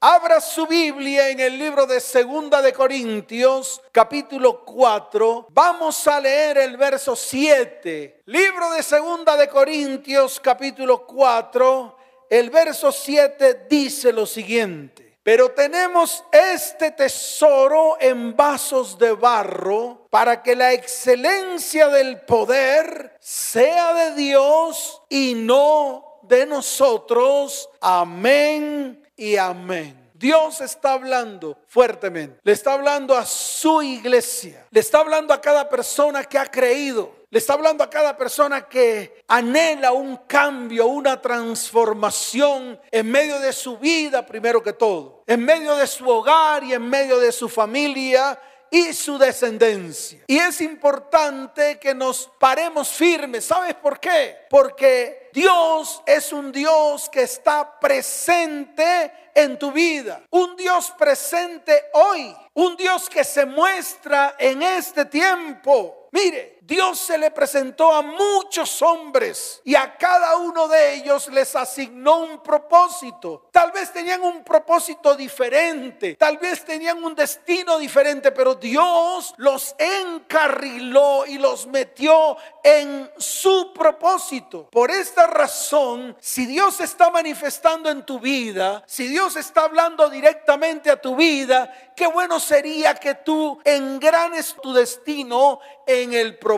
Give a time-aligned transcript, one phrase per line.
[0.00, 5.48] Abra su Biblia en el libro de Segunda de Corintios, capítulo 4.
[5.50, 8.22] Vamos a leer el verso 7.
[8.26, 11.96] Libro de Segunda de Corintios, capítulo 4.
[12.30, 15.16] El verso 7 dice lo siguiente.
[15.24, 23.92] Pero tenemos este tesoro en vasos de barro para que la excelencia del poder sea
[23.94, 27.68] de Dios y no de nosotros.
[27.80, 30.08] Amén y amén.
[30.14, 32.40] Dios está hablando fuertemente.
[32.42, 34.66] Le está hablando a su iglesia.
[34.70, 37.14] Le está hablando a cada persona que ha creído.
[37.30, 43.52] Le está hablando a cada persona que anhela un cambio, una transformación en medio de
[43.52, 45.22] su vida, primero que todo.
[45.26, 48.40] En medio de su hogar y en medio de su familia
[48.70, 50.24] y su descendencia.
[50.26, 53.44] Y es importante que nos paremos firmes.
[53.44, 54.46] ¿Sabes por qué?
[54.50, 60.20] Porque Dios es un Dios que está presente en tu vida.
[60.30, 62.34] Un Dios presente hoy.
[62.54, 66.08] Un Dios que se muestra en este tiempo.
[66.10, 71.56] Mire, Dios se le presentó a muchos hombres y a cada uno de ellos les
[71.56, 73.48] asignó un propósito.
[73.50, 79.74] Tal vez tenían un propósito diferente, tal vez tenían un destino diferente, pero Dios los
[79.78, 84.68] encarriló y los metió en su propósito.
[84.70, 90.90] Por esta razón, si Dios está manifestando en tu vida, si Dios está hablando directamente
[90.90, 96.57] a tu vida, qué bueno sería que tú engranes tu destino en el propósito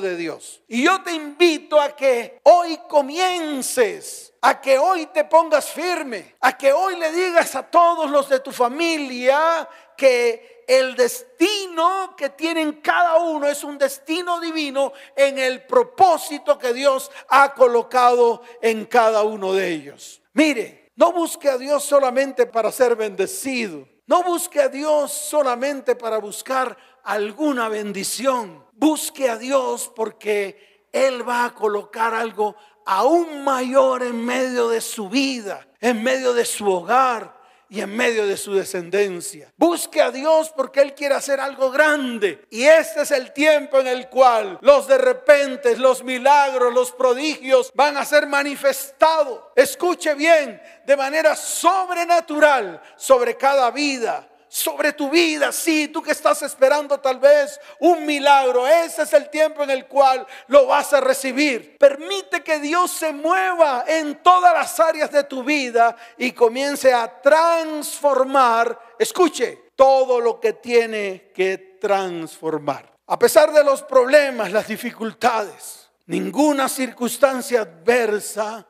[0.00, 0.62] de Dios.
[0.68, 6.54] Y yo te invito a que hoy comiences a que hoy te pongas firme, a
[6.54, 12.82] que hoy le digas a todos los de tu familia que el destino que tienen
[12.82, 19.22] cada uno es un destino divino en el propósito que Dios ha colocado en cada
[19.22, 20.20] uno de ellos.
[20.34, 23.88] Mire, no busque a Dios solamente para ser bendecido.
[24.06, 28.64] No busque a Dios solamente para buscar alguna bendición.
[28.72, 32.56] Busque a Dios porque Él va a colocar algo
[32.86, 38.26] aún mayor en medio de su vida, en medio de su hogar y en medio
[38.26, 39.52] de su descendencia.
[39.56, 42.44] Busque a Dios porque Él quiere hacer algo grande.
[42.50, 47.72] Y este es el tiempo en el cual los de repente, los milagros, los prodigios
[47.74, 49.40] van a ser manifestados.
[49.56, 55.50] Escuche bien, de manera sobrenatural sobre cada vida sobre tu vida.
[55.50, 59.86] Sí, tú que estás esperando tal vez un milagro, ese es el tiempo en el
[59.86, 61.76] cual lo vas a recibir.
[61.76, 67.20] Permite que Dios se mueva en todas las áreas de tu vida y comience a
[67.20, 72.92] transformar, escuche, todo lo que tiene que transformar.
[73.08, 78.64] A pesar de los problemas, las dificultades, ninguna circunstancia adversa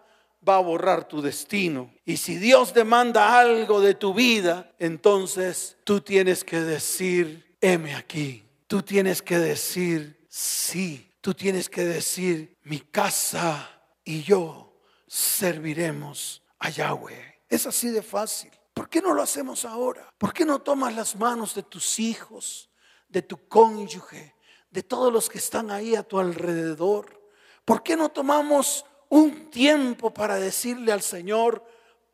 [0.47, 1.93] va a borrar tu destino.
[2.05, 8.45] Y si Dios demanda algo de tu vida, entonces tú tienes que decir, heme aquí.
[8.67, 11.11] Tú tienes que decir, sí.
[11.21, 13.71] Tú tienes que decir, mi casa
[14.05, 17.41] y yo serviremos a Yahweh.
[17.49, 18.51] Es así de fácil.
[18.75, 20.13] ¿Por qué no lo hacemos ahora?
[20.19, 22.69] ¿Por qué no tomas las manos de tus hijos,
[23.09, 24.35] de tu cónyuge,
[24.71, 27.23] de todos los que están ahí a tu alrededor?
[27.65, 31.65] ¿Por qué no tomamos un tiempo para decirle al Señor,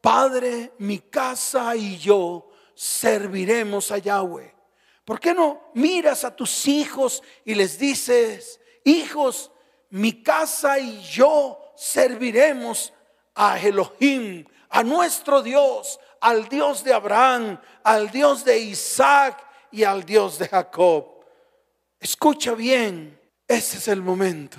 [0.03, 4.55] Padre, mi casa y yo serviremos a Yahweh.
[5.07, 9.51] ¿Por qué no miras a tus hijos y les dices, hijos,
[9.89, 12.93] mi casa y yo serviremos
[13.35, 20.05] a Elohim, a nuestro Dios, al Dios de Abraham, al Dios de Isaac y al
[20.05, 21.25] Dios de Jacob?
[21.99, 23.19] Escucha bien,
[23.49, 24.59] ese es el momento.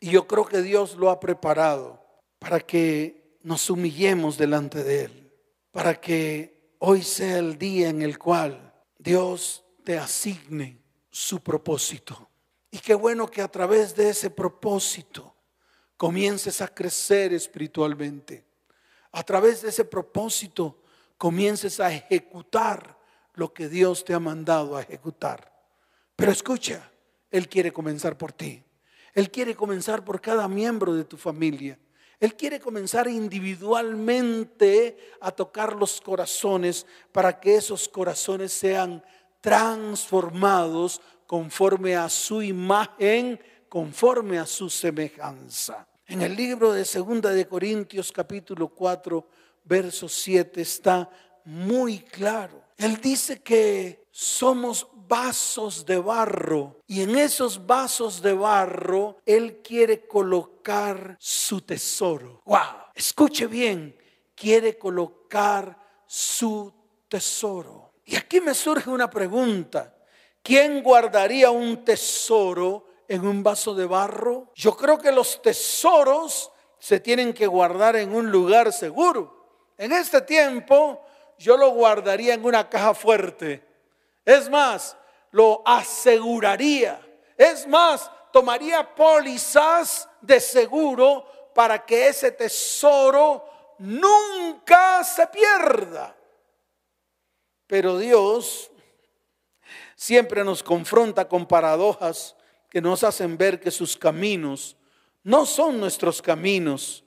[0.00, 2.02] Y yo creo que Dios lo ha preparado
[2.38, 5.32] para que nos humillemos delante de Él,
[5.70, 12.28] para que hoy sea el día en el cual Dios te asigne su propósito.
[12.70, 15.34] Y qué bueno que a través de ese propósito
[15.96, 18.44] comiences a crecer espiritualmente.
[19.12, 20.82] A través de ese propósito
[21.18, 22.96] comiences a ejecutar
[23.34, 25.52] lo que Dios te ha mandado a ejecutar.
[26.16, 26.90] Pero escucha,
[27.30, 28.62] Él quiere comenzar por ti.
[29.14, 31.78] Él quiere comenzar por cada miembro de tu familia.
[32.20, 39.02] Él quiere comenzar individualmente a tocar los corazones para que esos corazones sean
[39.40, 45.86] transformados conforme a su imagen, conforme a su semejanza.
[46.06, 49.26] En el libro de Segunda de Corintios capítulo 4,
[49.64, 51.08] verso 7 está
[51.44, 52.62] muy claro.
[52.76, 60.06] Él dice que somos vasos de barro y en esos vasos de barro Él quiere
[60.06, 62.40] colocar su tesoro.
[62.44, 63.98] Wow, escuche bien,
[64.36, 65.76] quiere colocar
[66.06, 66.72] su
[67.08, 67.90] tesoro.
[68.04, 69.96] Y aquí me surge una pregunta.
[70.42, 74.52] ¿Quién guardaría un tesoro en un vaso de barro?
[74.54, 79.72] Yo creo que los tesoros se tienen que guardar en un lugar seguro.
[79.76, 81.04] En este tiempo
[81.36, 83.66] yo lo guardaría en una caja fuerte.
[84.24, 84.96] Es más,
[85.30, 87.00] lo aseguraría.
[87.36, 93.44] Es más, tomaría pólizas de seguro para que ese tesoro
[93.78, 96.16] nunca se pierda.
[97.66, 98.70] Pero Dios
[99.94, 102.36] siempre nos confronta con paradojas
[102.68, 104.76] que nos hacen ver que sus caminos
[105.22, 107.04] no son nuestros caminos.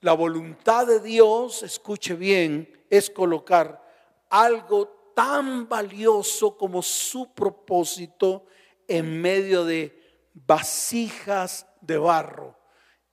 [0.00, 3.82] La voluntad de Dios, escuche bien, es colocar
[4.30, 8.46] algo tan valioso como su propósito
[8.86, 10.00] en medio de
[10.32, 12.56] vasijas de barro.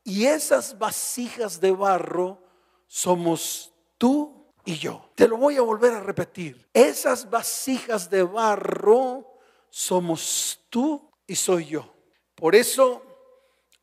[0.03, 2.43] Y esas vasijas de barro
[2.85, 5.09] somos tú y yo.
[5.15, 6.69] Te lo voy a volver a repetir.
[6.71, 9.39] Esas vasijas de barro
[9.71, 11.91] somos tú y soy yo.
[12.35, 13.03] Por eso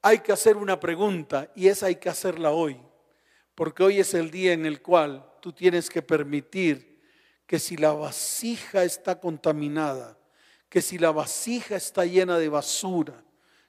[0.00, 2.80] hay que hacer una pregunta y esa hay que hacerla hoy.
[3.56, 6.91] Porque hoy es el día en el cual tú tienes que permitir
[7.52, 10.16] que si la vasija está contaminada,
[10.70, 13.22] que si la vasija está llena de basura,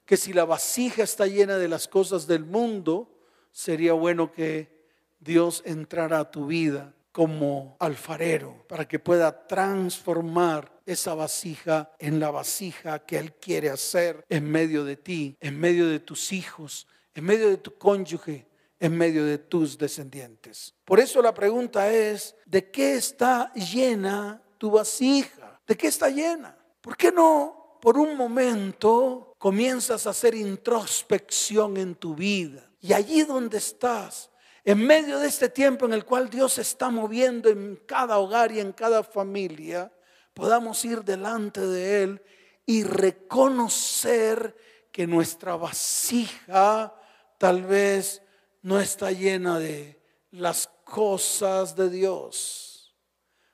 [0.06, 3.14] que si la vasija está llena de las cosas del mundo,
[3.52, 4.86] sería bueno que
[5.20, 12.30] Dios entrara a tu vida como alfarero para que pueda transformar esa vasija en la
[12.30, 17.24] vasija que Él quiere hacer en medio de ti, en medio de tus hijos, en
[17.24, 18.46] medio de tu cónyuge,
[18.78, 20.74] en medio de tus descendientes.
[20.84, 25.60] Por eso la pregunta es, ¿de qué está llena tu vasija?
[25.66, 26.56] ¿De qué está llena?
[26.80, 32.70] ¿Por qué no por un momento comienzas a hacer introspección en tu vida?
[32.80, 34.30] Y allí donde estás,
[34.64, 38.60] en medio de este tiempo en el cual Dios está moviendo en cada hogar y
[38.60, 39.92] en cada familia,
[40.34, 42.22] podamos ir delante de Él
[42.66, 44.56] y reconocer
[44.90, 46.94] que nuestra vasija
[47.38, 48.22] tal vez
[48.64, 50.00] no está llena de
[50.30, 52.94] las cosas de Dios.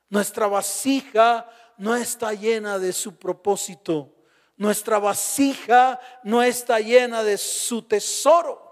[0.09, 4.15] Nuestra vasija no está llena de su propósito.
[4.57, 8.63] Nuestra vasija no está llena de su tesoro.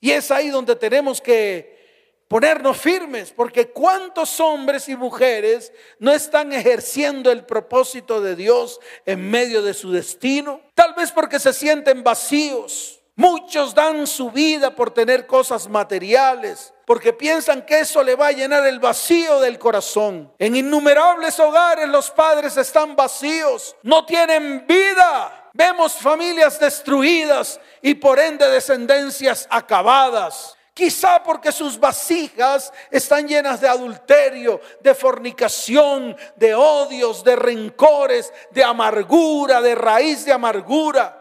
[0.00, 6.52] Y es ahí donde tenemos que ponernos firmes, porque cuántos hombres y mujeres no están
[6.52, 12.04] ejerciendo el propósito de Dios en medio de su destino, tal vez porque se sienten
[12.04, 12.97] vacíos.
[13.18, 18.32] Muchos dan su vida por tener cosas materiales, porque piensan que eso le va a
[18.32, 20.32] llenar el vacío del corazón.
[20.38, 25.50] En innumerables hogares los padres están vacíos, no tienen vida.
[25.52, 30.56] Vemos familias destruidas y por ende descendencias acabadas.
[30.72, 38.62] Quizá porque sus vasijas están llenas de adulterio, de fornicación, de odios, de rencores, de
[38.62, 41.16] amargura, de raíz de amargura.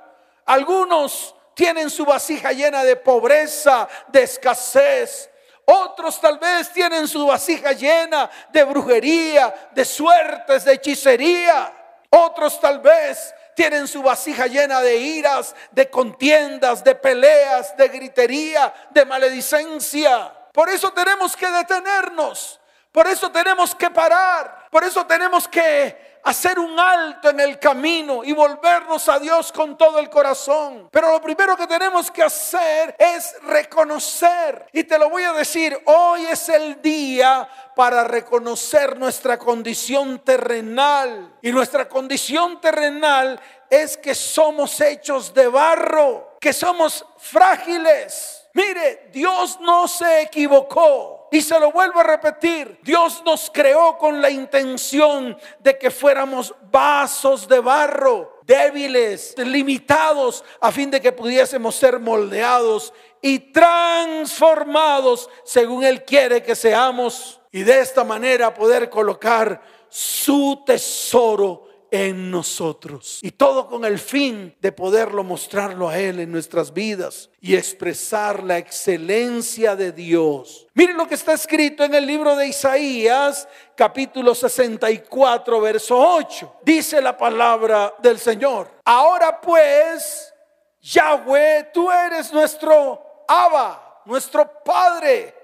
[0.45, 5.27] Algunos tienen su vasija llena de pobreza, de escasez.
[5.65, 11.73] Otros tal vez tienen su vasija llena de brujería, de suertes, de hechicería.
[12.11, 18.71] Otros tal vez tienen su vasija llena de iras, de contiendas, de peleas, de gritería,
[18.91, 20.31] de maledicencia.
[20.53, 22.61] Por eso tenemos que detenernos.
[22.91, 24.67] Por eso tenemos que parar.
[24.69, 29.77] Por eso tenemos que hacer un alto en el camino y volvernos a Dios con
[29.77, 30.89] todo el corazón.
[30.91, 34.67] Pero lo primero que tenemos que hacer es reconocer.
[34.73, 41.37] Y te lo voy a decir, hoy es el día para reconocer nuestra condición terrenal.
[41.41, 48.49] Y nuestra condición terrenal es que somos hechos de barro, que somos frágiles.
[48.53, 51.16] Mire, Dios no se equivocó.
[51.29, 56.55] Y se lo vuelvo a repetir, Dios nos creó con la intención de que fuéramos
[56.71, 65.83] vasos de barro, débiles, limitados, a fin de que pudiésemos ser moldeados y transformados según
[65.83, 73.19] Él quiere que seamos y de esta manera poder colocar su tesoro en nosotros.
[73.21, 78.43] Y todo con el fin de poderlo mostrarlo a Él en nuestras vidas y expresar
[78.43, 80.67] la excelencia de Dios.
[80.73, 86.57] Miren lo que está escrito en el libro de Isaías, capítulo 64, verso 8.
[86.63, 88.69] Dice la palabra del Señor.
[88.85, 90.33] Ahora pues,
[90.81, 95.37] Yahweh, tú eres nuestro Abba, nuestro Padre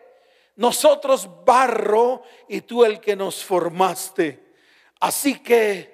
[0.55, 4.53] nosotros barro y tú el que nos formaste.
[4.99, 5.92] Así que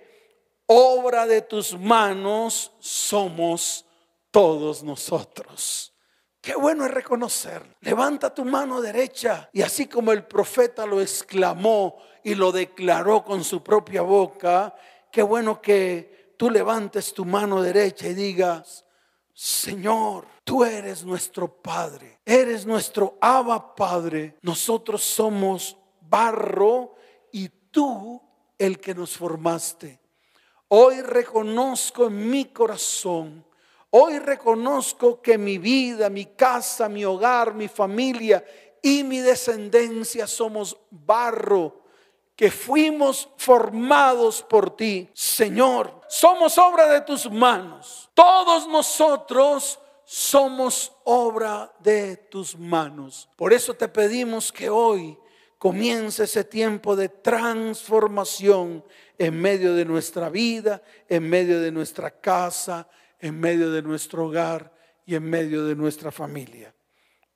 [0.71, 3.85] obra de tus manos somos
[4.29, 5.93] todos nosotros.
[6.39, 7.75] Qué bueno es reconocer.
[7.81, 13.43] Levanta tu mano derecha y así como el profeta lo exclamó y lo declaró con
[13.43, 14.75] su propia boca,
[15.11, 18.85] qué bueno que tú levantes tu mano derecha y digas,
[19.33, 24.37] Señor, tú eres nuestro Padre, eres nuestro Abba Padre.
[24.43, 26.95] Nosotros somos barro
[27.31, 28.21] y tú
[28.57, 29.98] el que nos formaste.
[30.69, 33.43] Hoy reconozco en mi corazón
[33.91, 38.45] Hoy reconozco que mi vida, mi casa, mi hogar, mi familia
[38.83, 41.81] y mi descendencia somos barro,
[42.35, 45.09] que fuimos formados por ti.
[45.13, 48.11] Señor, somos obra de tus manos.
[48.13, 53.27] Todos nosotros somos obra de tus manos.
[53.35, 55.17] Por eso te pedimos que hoy
[55.59, 58.83] comience ese tiempo de transformación
[59.17, 62.87] en medio de nuestra vida, en medio de nuestra casa,
[63.19, 64.73] en medio de nuestro hogar
[65.05, 66.73] y en medio de nuestra familia.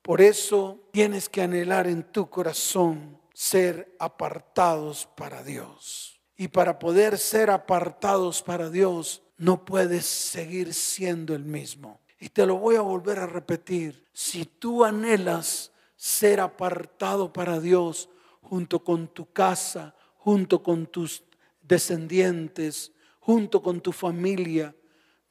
[0.00, 6.18] Por eso tienes que anhelar en tu corazón ser apartados para Dios.
[6.36, 12.00] Y para poder ser apartados para Dios, no puedes seguir siendo el mismo.
[12.18, 14.06] Y te lo voy a volver a repetir.
[14.14, 18.08] Si tú anhelas ser apartado para Dios
[18.44, 21.24] junto con tu casa, junto con tus
[21.60, 24.74] descendientes, junto con tu familia,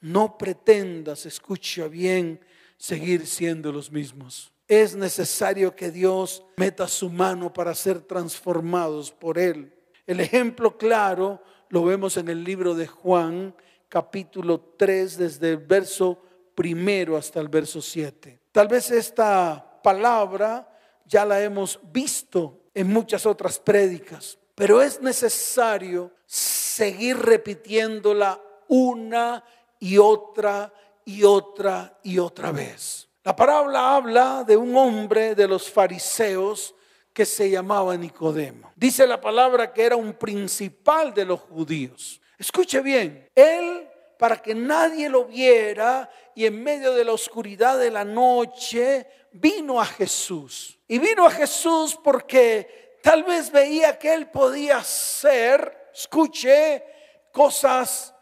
[0.01, 2.39] no pretendas, escucha bien,
[2.77, 4.51] seguir siendo los mismos.
[4.67, 9.73] Es necesario que Dios meta su mano para ser transformados por Él.
[10.05, 13.55] El ejemplo claro lo vemos en el libro de Juan,
[13.87, 16.19] capítulo 3, desde el verso
[16.55, 18.39] primero hasta el verso 7.
[18.51, 20.67] Tal vez esta palabra
[21.05, 29.43] ya la hemos visto en muchas otras prédicas, pero es necesario seguir repitiéndola una
[29.79, 30.73] y otra
[31.05, 33.07] y otra y otra vez.
[33.23, 36.75] La parábola habla de un hombre de los fariseos
[37.13, 38.71] que se llamaba Nicodemo.
[38.75, 42.19] Dice la palabra que era un principal de los judíos.
[42.37, 43.87] Escuche bien, él
[44.23, 49.81] para que nadie lo viera y en medio de la oscuridad de la noche vino
[49.81, 50.79] a Jesús.
[50.87, 56.85] Y vino a Jesús porque tal vez veía que él podía hacer, escuche,
[57.33, 58.15] cosas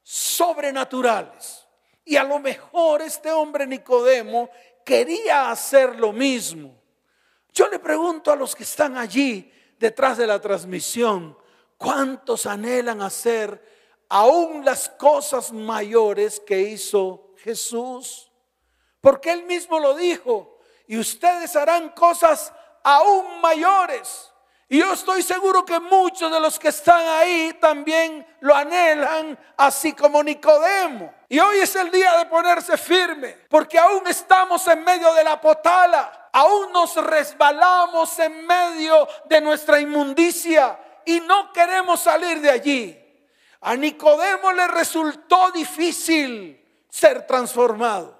[0.00, 1.66] sobrenaturales.
[2.04, 4.50] Y a lo mejor este hombre Nicodemo
[4.84, 6.80] quería hacer lo mismo.
[7.52, 11.36] Yo le pregunto a los que están allí detrás de la transmisión,
[11.76, 13.77] ¿cuántos anhelan hacer
[14.08, 18.30] aún las cosas mayores que hizo Jesús?
[19.00, 24.32] Porque él mismo lo dijo, y ustedes harán cosas aún mayores.
[24.70, 29.94] Y yo estoy seguro que muchos de los que están ahí también lo anhelan, así
[29.94, 31.14] como Nicodemo.
[31.28, 35.40] Y hoy es el día de ponerse firme, porque aún estamos en medio de la
[35.40, 43.07] potala, aún nos resbalamos en medio de nuestra inmundicia y no queremos salir de allí.
[43.60, 48.18] A Nicodemo le resultó difícil ser transformado.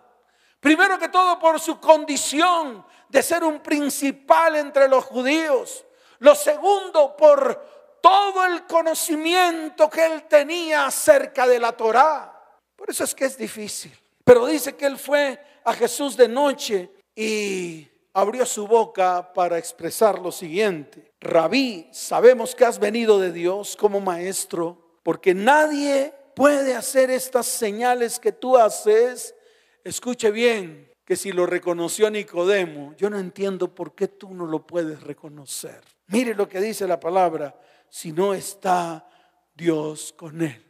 [0.61, 5.85] Primero que todo por su condición de ser un principal entre los judíos
[6.21, 12.35] lo segundo, por todo el conocimiento que él tenía acerca de la Torá.
[12.75, 13.93] Por eso es que es difícil.
[14.25, 20.19] Pero dice que él fue a Jesús de noche y abrió su boca para expresar
[20.19, 21.13] lo siguiente.
[21.21, 28.21] Rabí, sabemos que has venido de Dios como maestro, porque nadie puede hacer estas señales
[28.21, 29.35] que tú haces.
[29.83, 34.67] Escuche bien, que si lo reconoció Nicodemo, yo no entiendo por qué tú no lo
[34.67, 35.81] puedes reconocer.
[36.09, 39.09] Mire lo que dice la palabra, si no está
[39.55, 40.63] Dios con él.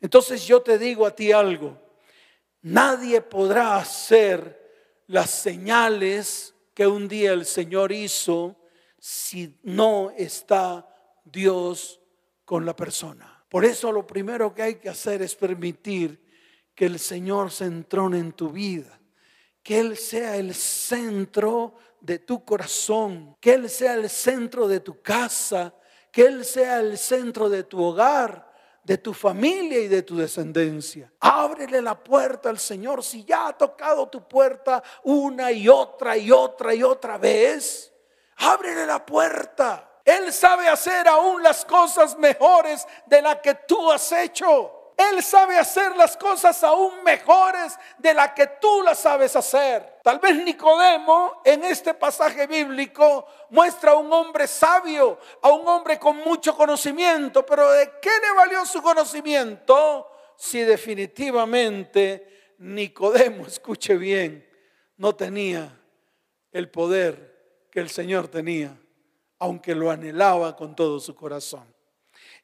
[0.00, 1.76] Entonces yo te digo a ti algo,
[2.60, 8.54] nadie podrá hacer las señales que un día el Señor hizo
[9.00, 10.88] si no está
[11.24, 12.00] Dios
[12.44, 13.31] con la persona.
[13.52, 16.18] Por eso lo primero que hay que hacer es permitir
[16.74, 18.98] que el Señor se entrone en tu vida,
[19.62, 25.02] que Él sea el centro de tu corazón, que Él sea el centro de tu
[25.02, 25.74] casa,
[26.10, 28.50] que Él sea el centro de tu hogar,
[28.84, 31.12] de tu familia y de tu descendencia.
[31.20, 36.30] Ábrele la puerta al Señor si ya ha tocado tu puerta una y otra y
[36.30, 37.92] otra y otra vez.
[38.36, 39.91] Ábrele la puerta.
[40.04, 44.78] Él sabe hacer aún las cosas mejores de las que tú has hecho.
[44.96, 50.00] Él sabe hacer las cosas aún mejores de las que tú las sabes hacer.
[50.02, 55.98] Tal vez Nicodemo en este pasaje bíblico muestra a un hombre sabio, a un hombre
[55.98, 64.48] con mucho conocimiento, pero ¿de qué le valió su conocimiento si definitivamente Nicodemo, escuche bien,
[64.96, 65.80] no tenía
[66.52, 68.76] el poder que el Señor tenía,
[69.42, 71.64] aunque lo anhelaba con todo su corazón.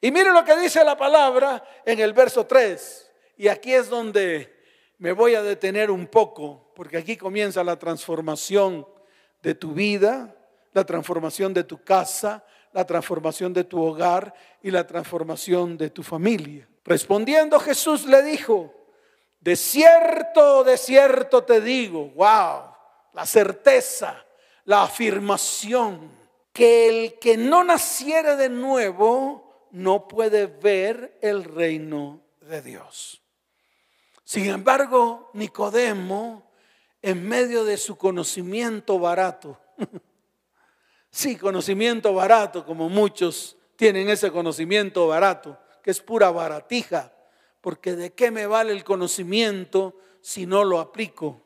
[0.01, 3.13] Y mire lo que dice la palabra en el verso 3.
[3.37, 4.53] Y aquí es donde
[4.99, 8.85] me voy a detener un poco, porque aquí comienza la transformación
[9.41, 10.35] de tu vida,
[10.73, 16.03] la transformación de tu casa, la transformación de tu hogar y la transformación de tu
[16.03, 16.69] familia.
[16.85, 18.75] Respondiendo Jesús le dijo,
[19.39, 22.75] de cierto, de cierto te digo, wow,
[23.13, 24.25] la certeza,
[24.65, 26.18] la afirmación,
[26.59, 33.23] que el que no naciere de nuevo no puede ver el reino de Dios.
[34.25, 36.51] Sin embargo, Nicodemo,
[37.01, 39.57] en medio de su conocimiento barato,
[41.13, 47.13] sí, conocimiento barato, como muchos tienen ese conocimiento barato, que es pura baratija,
[47.61, 51.41] porque de qué me vale el conocimiento si no lo aplico.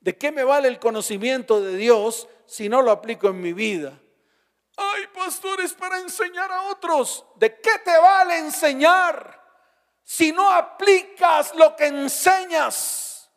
[0.00, 4.00] ¿De qué me vale el conocimiento de Dios si no lo aplico en mi vida?
[4.80, 7.24] Ay, pastores, para enseñar a otros.
[7.34, 9.44] ¿De qué te vale enseñar
[10.04, 13.28] si no aplicas lo que enseñas?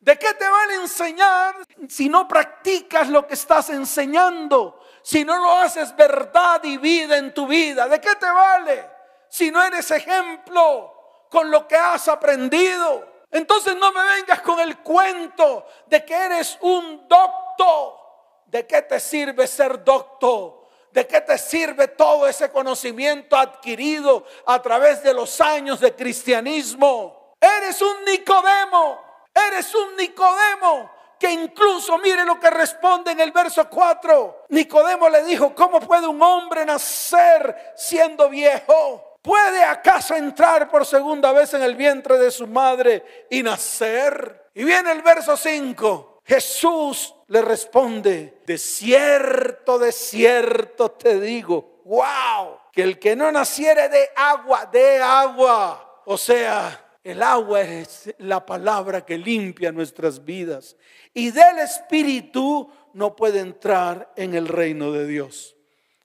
[0.00, 1.56] ¿De qué te vale enseñar
[1.88, 4.80] si no practicas lo que estás enseñando?
[5.02, 8.90] Si no lo haces verdad y vida en tu vida, ¿de qué te vale
[9.28, 13.06] si no eres ejemplo con lo que has aprendido?
[13.30, 17.98] Entonces no me vengas con el cuento de que eres un doctor.
[18.46, 20.57] ¿De qué te sirve ser doctor?
[20.92, 27.34] ¿De qué te sirve todo ese conocimiento adquirido a través de los años de cristianismo?
[27.40, 29.00] Eres un Nicodemo.
[29.34, 34.46] Eres un Nicodemo que incluso mire lo que responde en el verso 4.
[34.50, 39.18] Nicodemo le dijo, ¿cómo puede un hombre nacer siendo viejo?
[39.20, 44.50] ¿Puede acaso entrar por segunda vez en el vientre de su madre y nacer?
[44.54, 46.20] Y viene el verso 5.
[46.24, 53.88] Jesús le responde, de cierto, de cierto te digo, wow, que el que no naciere
[53.88, 60.76] de agua, de agua, o sea, el agua es la palabra que limpia nuestras vidas.
[61.14, 65.56] Y del Espíritu no puede entrar en el reino de Dios.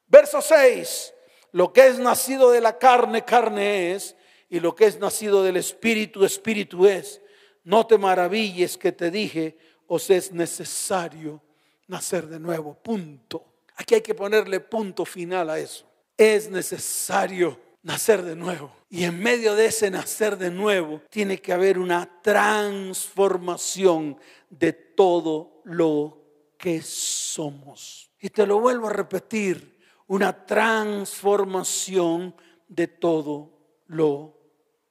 [0.08, 1.13] Verso 6
[1.54, 4.15] lo que es nacido de la carne, carne es,
[4.50, 7.21] y lo que es nacido del espíritu, espíritu es.
[7.63, 9.56] No te maravilles que te dije,
[9.88, 11.41] os es necesario
[11.88, 12.74] nacer de nuevo.
[12.74, 13.46] Punto.
[13.76, 15.86] Aquí hay que ponerle punto final a eso.
[16.17, 18.76] Es necesario nacer de nuevo.
[18.89, 24.17] Y en medio de ese nacer de nuevo tiene que haber una transformación
[24.50, 26.22] de todo lo
[26.58, 28.12] que somos.
[28.19, 32.36] Y te lo vuelvo a repetir una transformación
[32.67, 33.52] de todo
[33.88, 34.38] lo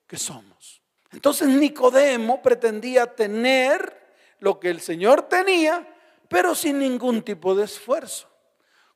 [0.07, 0.83] que somos.
[1.13, 4.02] Entonces Nicodemo pretendía tener
[4.43, 5.89] lo que el Señor tenía,
[6.29, 8.29] pero sin ningún tipo de esfuerzo.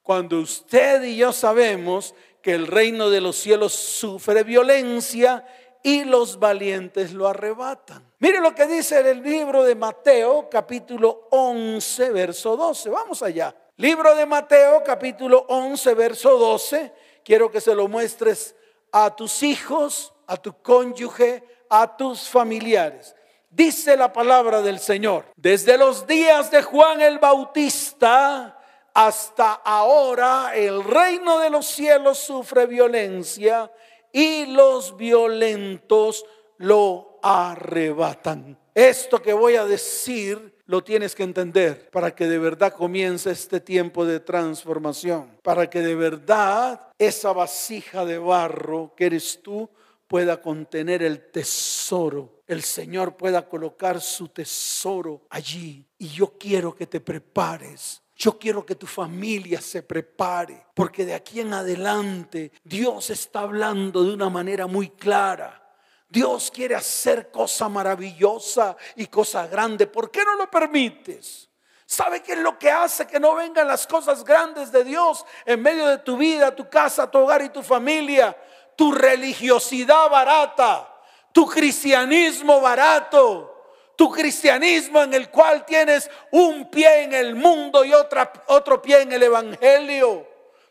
[0.02, 5.46] Cuando usted y yo sabemos que el reino de los cielos sufre violencia
[5.84, 8.04] y los valientes lo arrebatan.
[8.18, 12.90] Mire lo que dice el libro de Mateo capítulo 11, verso 12.
[12.90, 13.54] Vamos allá.
[13.76, 16.92] Libro de Mateo capítulo 11, verso 12.
[17.24, 18.56] Quiero que se lo muestres
[18.90, 23.14] a tus hijos, a tu cónyuge, a tus familiares.
[23.56, 25.24] Dice la palabra del Señor.
[25.34, 28.60] Desde los días de Juan el Bautista
[28.92, 33.72] hasta ahora el reino de los cielos sufre violencia
[34.12, 36.26] y los violentos
[36.58, 38.58] lo arrebatan.
[38.74, 43.60] Esto que voy a decir lo tienes que entender para que de verdad comience este
[43.60, 49.70] tiempo de transformación, para que de verdad esa vasija de barro que eres tú
[50.06, 55.86] pueda contener el tesoro, el Señor pueda colocar su tesoro allí.
[55.98, 58.02] Y yo quiero que te prepares.
[58.14, 64.02] Yo quiero que tu familia se prepare, porque de aquí en adelante Dios está hablando
[64.04, 65.66] de una manera muy clara
[66.08, 69.86] Dios quiere hacer cosa maravillosa y cosa grande.
[69.86, 71.48] ¿Por qué no lo permites?
[71.84, 75.62] ¿Sabe qué es lo que hace que no vengan las cosas grandes de Dios en
[75.62, 78.36] medio de tu vida, tu casa, tu hogar y tu familia?
[78.76, 80.94] Tu religiosidad barata,
[81.32, 83.54] tu cristianismo barato,
[83.96, 89.02] tu cristianismo en el cual tienes un pie en el mundo y otra, otro pie
[89.02, 90.26] en el Evangelio,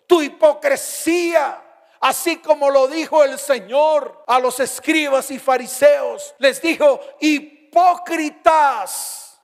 [0.08, 1.64] tu hipocresía
[2.06, 8.22] Así como lo dijo el Señor a los escribas y fariseos, les dijo, hipócritas.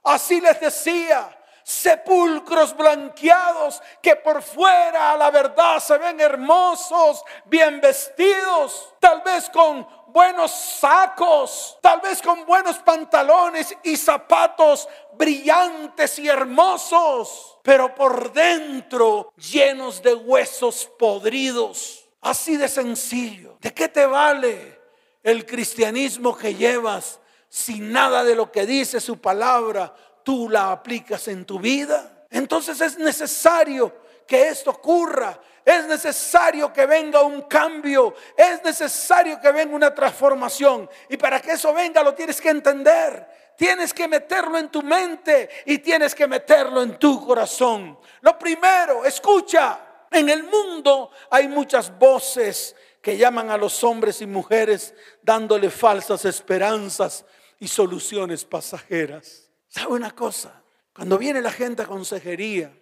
[0.03, 7.79] Así les decía, sepulcros blanqueados que por fuera a la verdad se ven hermosos, bien
[7.81, 16.27] vestidos, tal vez con buenos sacos, tal vez con buenos pantalones y zapatos brillantes y
[16.27, 22.09] hermosos, pero por dentro llenos de huesos podridos.
[22.21, 23.57] Así de sencillo.
[23.61, 24.79] ¿De qué te vale
[25.23, 27.19] el cristianismo que llevas
[27.49, 32.25] si nada de lo que dice su palabra tú la aplicas en tu vida?
[32.29, 33.93] Entonces es necesario
[34.25, 35.39] que esto ocurra.
[35.63, 38.15] Es necesario que venga un cambio.
[38.35, 40.89] Es necesario que venga una transformación.
[41.09, 43.27] Y para que eso venga lo tienes que entender.
[43.57, 47.99] Tienes que meterlo en tu mente y tienes que meterlo en tu corazón.
[48.21, 49.79] Lo primero, escucha,
[50.09, 56.25] en el mundo hay muchas voces que llaman a los hombres y mujeres dándole falsas
[56.25, 57.25] esperanzas
[57.59, 59.40] y soluciones pasajeras.
[59.71, 60.61] ¿Sabe una cosa?
[60.93, 62.77] Cuando viene la gente a consejería,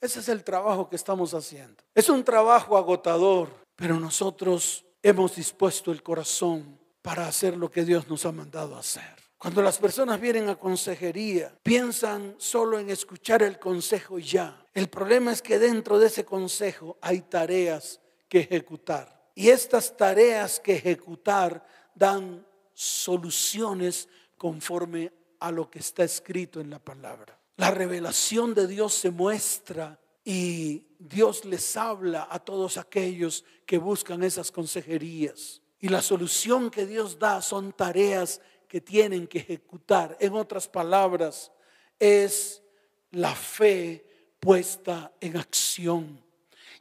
[0.00, 1.82] ese es el trabajo que estamos haciendo.
[1.94, 8.08] Es un trabajo agotador, pero nosotros hemos dispuesto el corazón para hacer lo que Dios
[8.08, 9.14] nos ha mandado hacer.
[9.38, 14.66] Cuando las personas vienen a consejería, piensan solo en escuchar el consejo ya.
[14.74, 19.30] El problema es que dentro de ese consejo hay tareas que ejecutar.
[19.36, 26.78] Y estas tareas que ejecutar dan soluciones conforme a lo que está escrito en la
[26.78, 27.38] palabra.
[27.56, 34.22] La revelación de Dios se muestra y Dios les habla a todos aquellos que buscan
[34.22, 35.60] esas consejerías.
[35.80, 40.16] Y la solución que Dios da son tareas que tienen que ejecutar.
[40.20, 41.50] En otras palabras,
[41.98, 42.62] es
[43.10, 44.06] la fe
[44.38, 46.24] puesta en acción.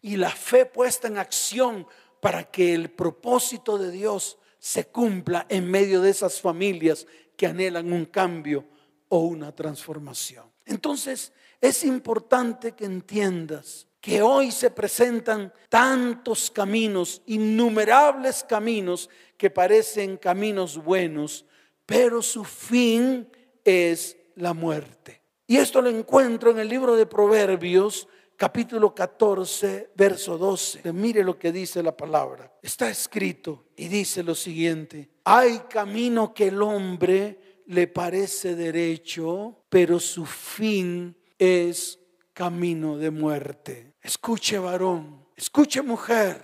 [0.01, 1.87] Y la fe puesta en acción
[2.19, 7.07] para que el propósito de Dios se cumpla en medio de esas familias
[7.41, 8.63] que anhelan un cambio
[9.09, 10.45] o una transformación.
[10.63, 20.17] Entonces, es importante que entiendas que hoy se presentan tantos caminos, innumerables caminos que parecen
[20.17, 21.47] caminos buenos,
[21.87, 23.27] pero su fin
[23.65, 25.23] es la muerte.
[25.47, 28.07] Y esto lo encuentro en el libro de Proverbios,
[28.41, 30.91] capítulo 14, verso 12.
[30.93, 32.51] Mire lo que dice la palabra.
[32.63, 35.11] Está escrito y dice lo siguiente.
[35.25, 41.99] Hay camino que el hombre le parece derecho, pero su fin es
[42.33, 43.93] camino de muerte.
[44.01, 46.43] Escuche varón, escuche mujer,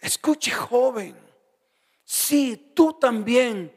[0.00, 1.14] escuche joven.
[2.02, 3.72] Sí, tú también,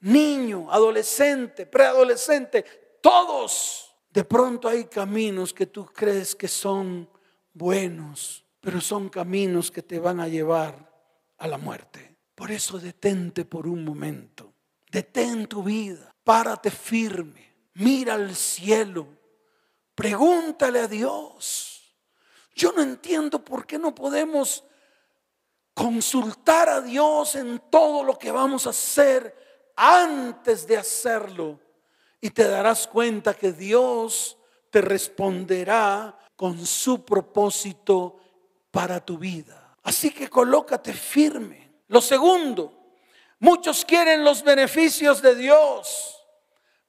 [0.00, 2.64] niño, adolescente, preadolescente,
[3.02, 3.87] todos.
[4.10, 7.08] De pronto hay caminos que tú crees que son
[7.52, 10.90] buenos, pero son caminos que te van a llevar
[11.38, 12.16] a la muerte.
[12.34, 14.52] Por eso detente por un momento.
[14.90, 19.08] Detén tu vida párate firme, mira al cielo,
[19.94, 21.96] pregúntale a Dios.
[22.54, 24.62] Yo no entiendo por qué no podemos
[25.72, 31.58] consultar a Dios en todo lo que vamos a hacer antes de hacerlo.
[32.20, 34.38] Y te darás cuenta que Dios
[34.70, 38.18] te responderá con su propósito
[38.70, 39.76] para tu vida.
[39.82, 41.72] Así que colócate firme.
[41.88, 42.92] Lo segundo,
[43.38, 46.18] muchos quieren los beneficios de Dios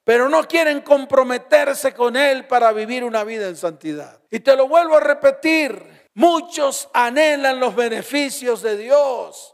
[0.10, 4.20] pero no quieren comprometerse con Él para vivir una vida en santidad.
[4.32, 9.54] Y te lo vuelvo a repetir, muchos anhelan los beneficios de Dios.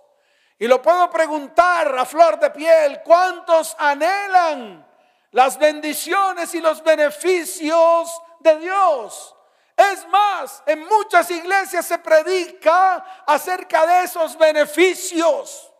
[0.57, 4.87] Y lo puedo preguntar a flor de piel, ¿cuántos anhelan
[5.35, 9.35] las bendiciones y los beneficios de Dios?
[9.75, 15.73] Es más, en muchas iglesias se predica acerca de esos beneficios.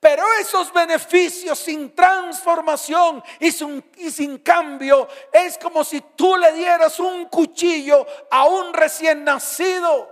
[0.00, 7.26] Pero esos beneficios sin transformación y sin, cambio es como si tú le dieras un
[7.26, 10.10] cuchillo a un recién nacido.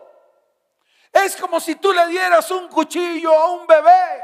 [1.11, 4.22] Es como si tú le dieras un cuchillo a un bebé.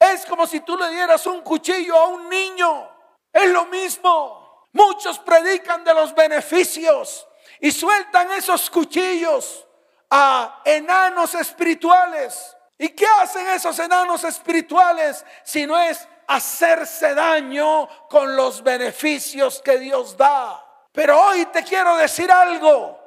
[0.00, 2.93] Es como si tú le dieras un cuchillo a un niño.
[3.34, 4.68] Es lo mismo.
[4.72, 7.26] Muchos predican de los beneficios
[7.60, 9.66] y sueltan esos cuchillos
[10.08, 18.34] a enanos espirituales ¿Y qué hacen esos enanos espirituales si no es hacerse daño con
[18.34, 20.62] los beneficios que Dios da?
[20.92, 23.00] Pero hoy te quiero decir algo.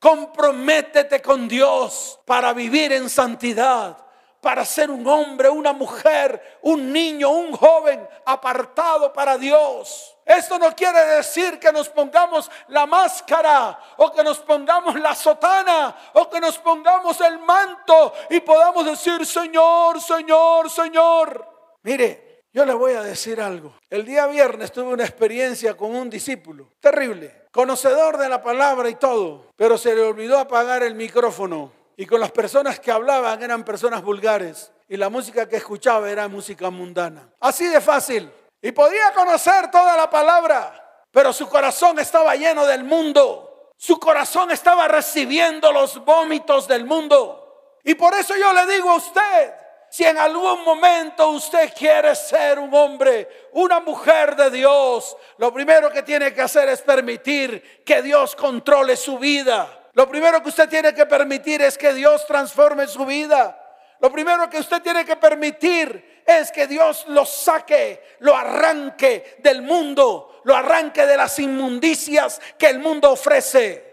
[0.00, 3.96] Comprométete con Dios para vivir en santidad
[4.42, 10.18] para ser un hombre, una mujer, un niño, un joven apartado para Dios.
[10.26, 15.96] Esto no quiere decir que nos pongamos la máscara o que nos pongamos la sotana
[16.14, 21.46] o que nos pongamos el manto y podamos decir, Señor, Señor, Señor.
[21.84, 23.74] Mire, yo le voy a decir algo.
[23.88, 27.42] El día viernes tuve una experiencia con un discípulo terrible.
[27.52, 31.81] conocedor de la palabra y todo, pero se le olvidó apagar el micrófono.
[31.96, 34.72] Y con las personas que hablaban eran personas vulgares.
[34.88, 37.28] Y la música que escuchaba era música mundana.
[37.40, 38.30] Así de fácil.
[38.60, 43.70] Y podía conocer toda la palabra, pero su corazón estaba lleno del mundo.
[43.76, 47.72] Su corazón estaba recibiendo los vómitos del mundo.
[47.82, 49.54] Y por eso yo le digo a usted,
[49.90, 55.90] si en algún momento usted quiere ser un hombre, una mujer de Dios, lo primero
[55.90, 59.81] que tiene que hacer es permitir que Dios controle su vida.
[59.94, 63.58] Lo primero que usted tiene que permitir es que Dios transforme su vida.
[64.00, 69.62] Lo primero que usted tiene que permitir es que Dios lo saque, lo arranque del
[69.62, 73.92] mundo, lo arranque de las inmundicias que el mundo ofrece.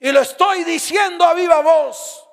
[0.00, 2.26] Y lo estoy diciendo a viva voz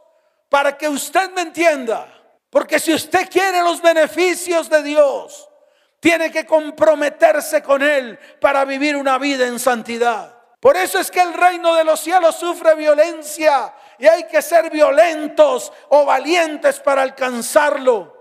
[0.49, 2.13] para que usted me entienda.
[2.49, 5.49] Porque si usted quiere los beneficios de Dios,
[5.99, 10.36] tiene que comprometerse con Él para vivir una vida en santidad.
[10.59, 14.71] Por eso es que el reino de los cielos sufre violencia y hay que ser
[14.71, 18.17] violentos o valientes para alcanzarlo.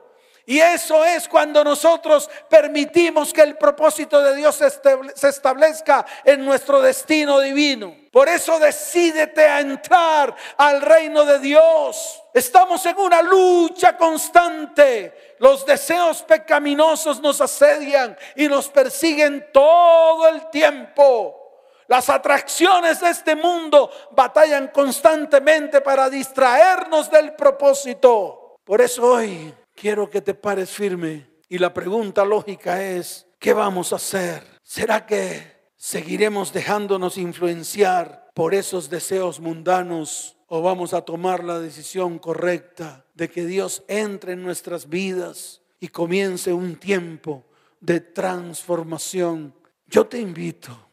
[0.49, 6.81] Y eso es cuando nosotros permitimos que el propósito de Dios se establezca en nuestro
[6.81, 7.93] destino divino.
[8.13, 12.23] Por eso decídete a entrar al reino de Dios.
[12.33, 15.35] Estamos en una lucha constante.
[15.41, 21.46] Los deseos pecaminosos nos asedian y nos persiguen todo el tiempo.
[21.89, 28.57] Las atracciones de este mundo batallan constantemente para distraernos del propósito.
[28.65, 31.29] Por eso hoy quiero que te pares firme.
[31.49, 34.43] Y la pregunta lógica es, ¿qué vamos a hacer?
[34.63, 42.19] ¿Será que seguiremos dejándonos influenciar por esos deseos mundanos o vamos a tomar la decisión
[42.19, 47.45] correcta de que Dios entre en nuestras vidas y comience un tiempo
[47.81, 49.55] de transformación?
[49.87, 50.86] Yo te invito,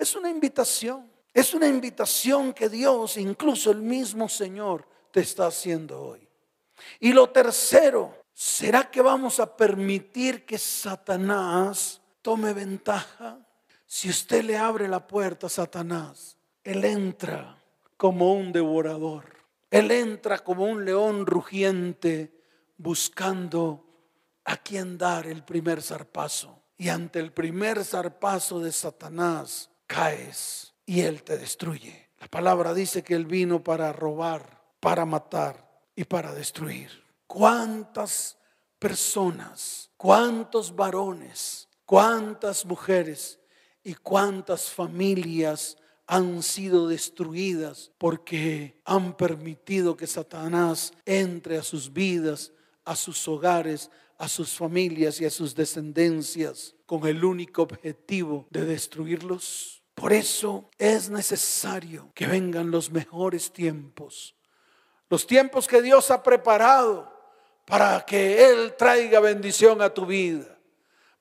[0.00, 6.00] es una invitación, es una invitación que Dios, incluso el mismo Señor, te está haciendo
[6.02, 6.28] hoy.
[6.98, 13.38] Y lo tercero, ¿Será que vamos a permitir que Satanás tome ventaja?
[13.84, 17.62] Si usted le abre la puerta a Satanás, él entra
[17.98, 19.26] como un devorador.
[19.70, 22.32] Él entra como un león rugiente
[22.78, 23.84] buscando
[24.44, 26.62] a quien dar el primer zarpazo.
[26.78, 32.10] Y ante el primer zarpazo de Satanás caes y él te destruye.
[32.20, 36.90] La palabra dice que él vino para robar, para matar y para destruir
[37.26, 38.38] cuántas
[38.78, 43.40] personas, cuántos varones, cuántas mujeres
[43.82, 45.76] y cuántas familias
[46.06, 52.52] han sido destruidas porque han permitido que Satanás entre a sus vidas,
[52.84, 58.66] a sus hogares, a sus familias y a sus descendencias con el único objetivo de
[58.66, 59.79] destruirlos.
[60.00, 64.34] Por eso es necesario que vengan los mejores tiempos,
[65.10, 67.12] los tiempos que Dios ha preparado
[67.66, 70.56] para que Él traiga bendición a tu vida,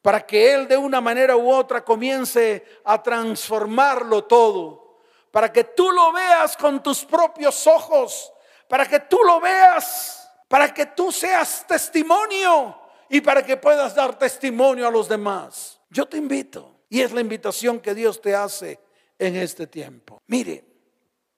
[0.01, 5.91] para que Él de una manera u otra comience a transformarlo todo, para que tú
[5.91, 8.31] lo veas con tus propios ojos,
[8.69, 12.79] para que tú lo veas, para que tú seas testimonio.
[13.09, 15.81] Y para que puedas dar testimonio a los demás.
[15.89, 18.79] Yo te invito, y es la invitación que Dios te hace
[19.17, 20.21] en este tiempo.
[20.27, 20.65] Mire,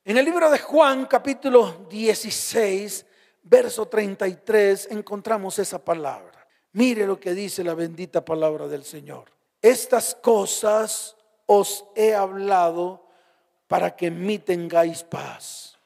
[0.06, 3.06] en el libro de Juan capítulo 16,
[3.44, 6.48] verso 33 encontramos esa palabra.
[6.74, 9.32] Mire lo que dice la bendita palabra del Señor.
[9.62, 13.06] Estas cosas os he hablado
[13.68, 15.78] para que en mí tengáis paz.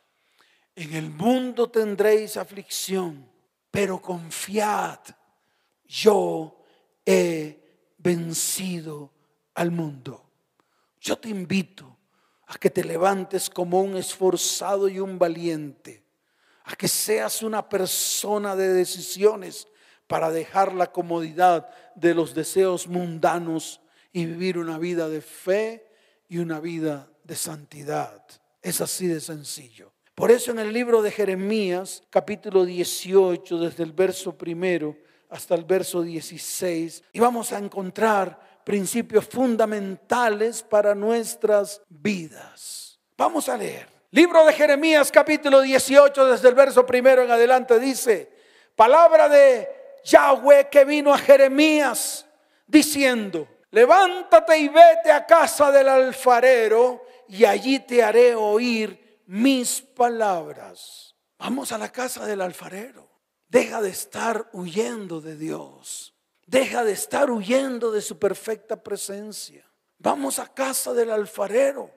[0.75, 3.29] En el mundo tendréis aflicción,
[3.71, 4.99] pero confiad,
[5.85, 6.57] yo
[7.05, 9.14] he vencido
[9.55, 10.23] al mundo.
[11.01, 11.97] Yo te invito
[12.47, 16.03] a que te levantes como un esforzado y un valiente
[16.65, 19.67] a que seas una persona de decisiones
[20.07, 25.87] para dejar la comodidad de los deseos mundanos y vivir una vida de fe
[26.27, 28.23] y una vida de santidad.
[28.61, 29.91] Es así de sencillo.
[30.15, 34.97] Por eso en el libro de Jeremías, capítulo 18, desde el verso primero
[35.29, 42.99] hasta el verso 16, y vamos a encontrar principios fundamentales para nuestras vidas.
[43.15, 43.87] Vamos a leer.
[44.11, 48.31] Libro de Jeremías capítulo 18 desde el verso primero en adelante dice,
[48.75, 49.69] palabra de
[50.03, 52.25] Yahweh que vino a Jeremías
[52.65, 61.15] diciendo, levántate y vete a casa del alfarero y allí te haré oír mis palabras.
[61.37, 63.05] Vamos a la casa del alfarero.
[63.47, 66.14] Deja de estar huyendo de Dios.
[66.45, 69.65] Deja de estar huyendo de su perfecta presencia.
[69.97, 71.91] Vamos a casa del alfarero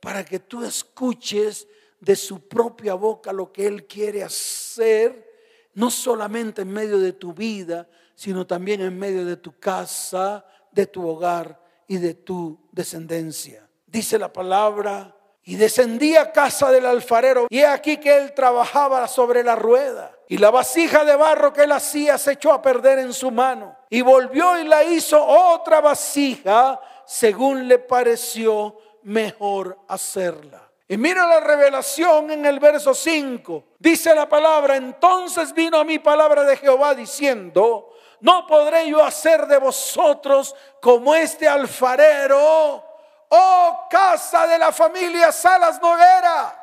[0.00, 1.66] para que tú escuches
[2.00, 5.26] de su propia boca lo que Él quiere hacer,
[5.72, 10.86] no solamente en medio de tu vida, sino también en medio de tu casa, de
[10.86, 13.68] tu hogar y de tu descendencia.
[13.86, 15.13] Dice la palabra,
[15.44, 20.12] y descendía a casa del alfarero, y he aquí que él trabajaba sobre la rueda,
[20.28, 23.76] y la vasija de barro que él hacía se echó a perder en su mano,
[23.90, 30.62] y volvió y la hizo otra vasija, según le pareció mejor hacerla.
[30.86, 33.64] Y mira la revelación en el verso 5.
[33.78, 39.46] Dice la palabra, entonces vino a mi palabra de Jehová diciendo, no podré yo hacer
[39.46, 42.84] de vosotros como este alfarero,
[43.28, 46.60] oh casa de la familia Salas Noguera.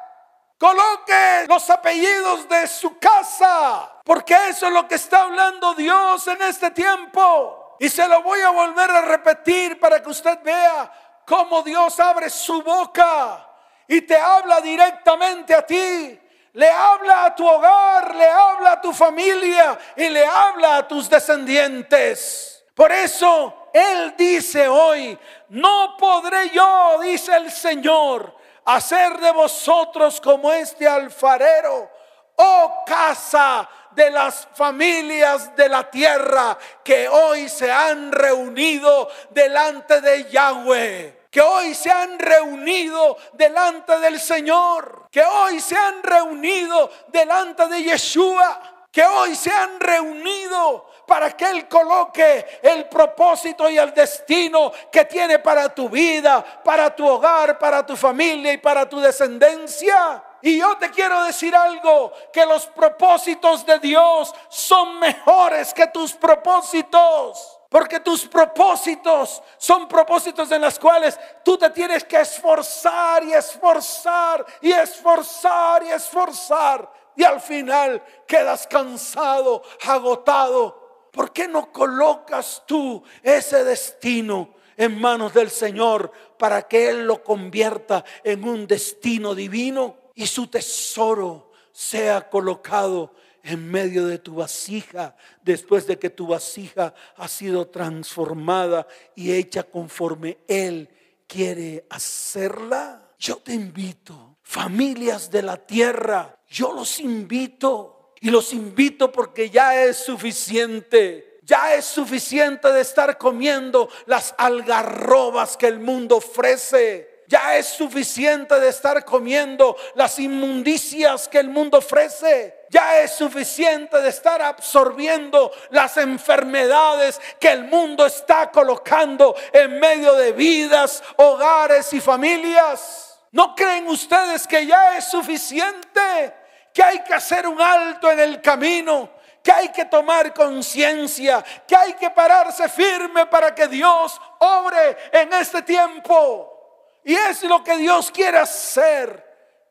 [0.58, 6.41] Coloque los apellidos de su casa, porque eso es lo que está hablando Dios en
[6.43, 7.78] este tiempo.
[7.80, 10.91] Y se lo voy a volver a repetir para que usted vea
[11.26, 13.47] cómo Dios abre su boca
[13.88, 16.19] y te habla directamente a ti
[16.54, 21.10] le habla a tu hogar, le habla a tu familia y le habla a tus
[21.10, 22.63] descendientes.
[22.76, 25.17] Por eso Él dice hoy,
[25.49, 31.89] no podré yo, dice el Señor, hacer de vosotros como este alfarero,
[32.36, 40.29] oh casa de las familias de la tierra que hoy se han reunido delante de
[40.29, 47.69] Yahweh que hoy se han reunido delante del Señor, que hoy se han reunido delante
[47.69, 53.94] de Yeshua, que hoy se han reunido para que Él coloque el propósito y el
[53.94, 59.00] destino que tiene para tu vida, para tu hogar, para tu familia y para tu
[59.00, 60.24] descendencia.
[60.42, 66.14] Y yo te quiero decir algo, que los propósitos de Dios son mejores que tus
[66.14, 67.60] propósitos.
[67.70, 74.46] Porque tus propósitos son propósitos en los cuales tú te tienes que esforzar y esforzar
[74.60, 76.92] y esforzar y esforzar.
[77.16, 80.81] Y al final quedas cansado, agotado.
[81.12, 87.24] ¿Por qué no colocas tú ese destino en manos del Señor para que Él lo
[87.24, 95.15] convierta en un destino divino y su tesoro sea colocado en medio de tu vasija,
[95.41, 100.89] después de que tu vasija ha sido transformada y hecha conforme Él
[101.28, 103.10] quiere hacerla.
[103.17, 109.84] Yo te invito, familias de la tierra, yo los invito y los invito porque ya
[109.84, 111.39] es suficiente.
[111.43, 117.25] Ya es suficiente de estar comiendo las algarrobas que el mundo ofrece.
[117.27, 122.65] Ya es suficiente de estar comiendo las inmundicias que el mundo ofrece.
[122.69, 130.13] Ya es suficiente de estar absorbiendo las enfermedades que el mundo está colocando en medio
[130.13, 133.19] de vidas, hogares y familias.
[133.31, 136.40] ¿No creen ustedes que ya es suficiente?
[136.73, 141.75] Que hay que hacer un alto en el camino que hay que tomar conciencia, que
[141.75, 146.99] hay que pararse firme para que Dios obre en este tiempo.
[147.03, 149.25] Y es lo que Dios quiere hacer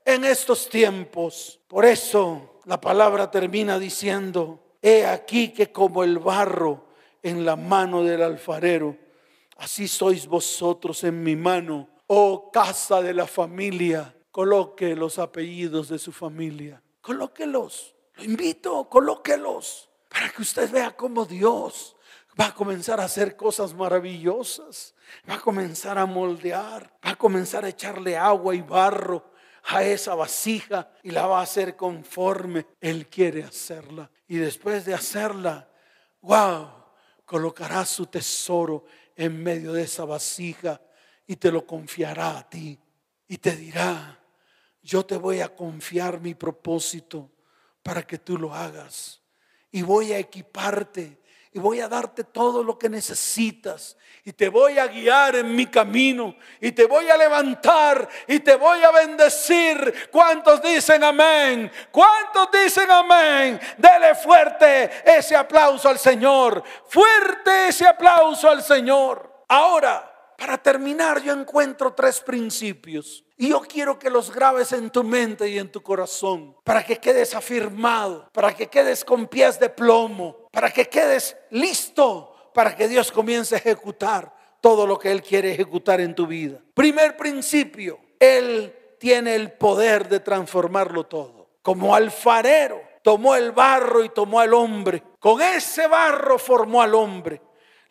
[0.04, 1.60] en estos tiempos.
[1.68, 6.86] Por eso la palabra termina diciendo, he aquí que como el barro
[7.22, 8.96] en la mano del alfarero,
[9.58, 14.14] así sois vosotros en mi mano, oh casa de la familia.
[14.32, 16.80] Coloque los apellidos de su familia.
[17.10, 17.96] Colóquelos.
[18.18, 19.90] Lo invito, colóquelos.
[20.08, 21.96] Para que usted vea cómo Dios
[22.40, 24.94] va a comenzar a hacer cosas maravillosas,
[25.28, 29.32] va a comenzar a moldear, va a comenzar a echarle agua y barro
[29.64, 34.08] a esa vasija y la va a hacer conforme Él quiere hacerla.
[34.28, 35.68] Y después de hacerla,
[36.20, 36.70] wow,
[37.24, 38.84] colocará su tesoro
[39.16, 40.80] en medio de esa vasija
[41.26, 42.78] y te lo confiará a ti
[43.26, 44.19] y te dirá,
[44.82, 47.30] yo te voy a confiar mi propósito
[47.82, 49.20] para que tú lo hagas
[49.70, 51.20] y voy a equiparte
[51.52, 55.66] y voy a darte todo lo que necesitas y te voy a guiar en mi
[55.66, 60.08] camino y te voy a levantar y te voy a bendecir.
[60.12, 61.70] ¿Cuántos dicen amén?
[61.90, 63.60] ¿Cuántos dicen amén?
[63.76, 66.62] Dele fuerte ese aplauso al Señor.
[66.86, 69.44] Fuerte ese aplauso al Señor.
[69.48, 73.24] Ahora, para terminar, yo encuentro tres principios.
[73.40, 76.98] Y yo quiero que los grabes en tu mente y en tu corazón, para que
[76.98, 82.88] quedes afirmado, para que quedes con pies de plomo, para que quedes listo para que
[82.88, 86.58] Dios comience a ejecutar todo lo que Él quiere ejecutar en tu vida.
[86.74, 91.48] Primer principio, Él tiene el poder de transformarlo todo.
[91.62, 95.02] Como alfarero, tomó el barro y tomó al hombre.
[95.18, 97.40] Con ese barro formó al hombre.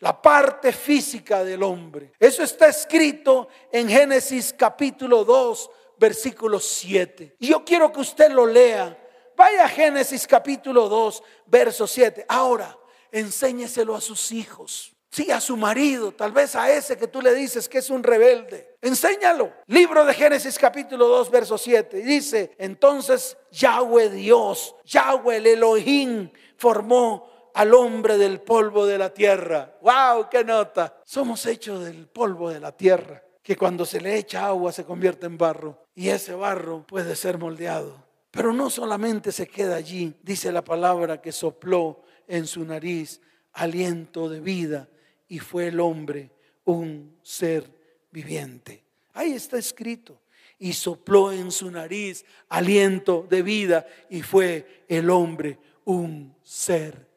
[0.00, 2.12] La parte física del hombre.
[2.18, 7.36] Eso está escrito en Génesis capítulo 2, versículo 7.
[7.38, 8.96] Y yo quiero que usted lo lea.
[9.36, 12.24] Vaya a Génesis capítulo 2, verso 7.
[12.28, 12.76] Ahora,
[13.12, 14.94] enséñeselo a sus hijos.
[15.12, 18.02] Sí, a su marido, tal vez a ese que tú le dices que es un
[18.02, 18.76] rebelde.
[18.80, 19.52] Enséñalo.
[19.66, 21.96] Libro de Génesis capítulo 2, verso 7.
[21.98, 29.76] Dice, entonces Yahweh Dios, Yahweh el Elohim, formó al hombre del polvo de la tierra.
[29.82, 30.28] ¡Wow!
[30.30, 31.00] ¡Qué nota!
[31.04, 35.26] Somos hechos del polvo de la tierra, que cuando se le echa agua se convierte
[35.26, 38.04] en barro y ese barro puede ser moldeado.
[38.30, 43.20] Pero no solamente se queda allí, dice la palabra que sopló en su nariz
[43.52, 44.88] aliento de vida
[45.28, 46.30] y fue el hombre
[46.64, 47.70] un ser
[48.10, 48.84] viviente.
[49.14, 50.20] Ahí está escrito.
[50.58, 57.09] Y sopló en su nariz aliento de vida y fue el hombre un ser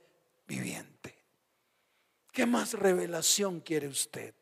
[2.33, 4.33] ¿Qué más revelación quiere usted?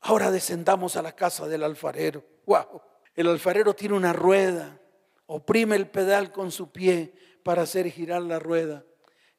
[0.00, 2.24] Ahora descendamos a la casa del alfarero.
[2.46, 2.80] Wow.
[3.16, 4.80] El alfarero tiene una rueda,
[5.26, 8.84] oprime el pedal con su pie para hacer girar la rueda.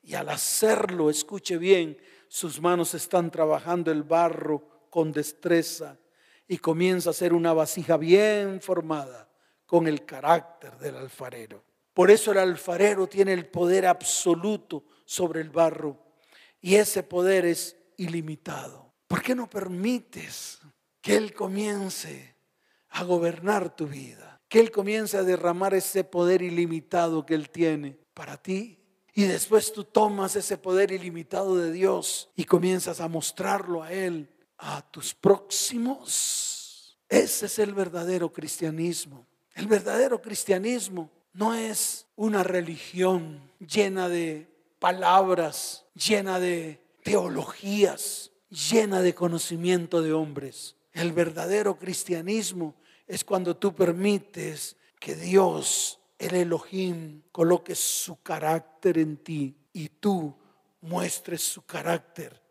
[0.01, 1.97] Y al hacerlo, escuche bien,
[2.27, 5.97] sus manos están trabajando el barro con destreza
[6.45, 9.29] y comienza a ser una vasija bien formada
[9.65, 11.63] con el carácter del alfarero.
[11.93, 15.97] Por eso el alfarero tiene el poder absoluto sobre el barro
[16.61, 18.93] y ese poder es ilimitado.
[19.07, 20.59] ¿Por qué no permites
[21.01, 22.35] que Él comience
[22.89, 24.41] a gobernar tu vida?
[24.49, 28.79] Que Él comience a derramar ese poder ilimitado que Él tiene para ti.
[29.13, 34.29] Y después tú tomas ese poder ilimitado de Dios y comienzas a mostrarlo a Él,
[34.57, 36.99] a tus próximos.
[37.07, 39.25] Ese es el verdadero cristianismo.
[39.55, 49.15] El verdadero cristianismo no es una religión llena de palabras, llena de teologías, llena de
[49.15, 50.75] conocimiento de hombres.
[50.93, 52.75] El verdadero cristianismo
[53.05, 60.35] es cuando tú permites que Dios, el Elohim, coloque su carácter en ti y tú
[60.81, 62.41] muestres su carácter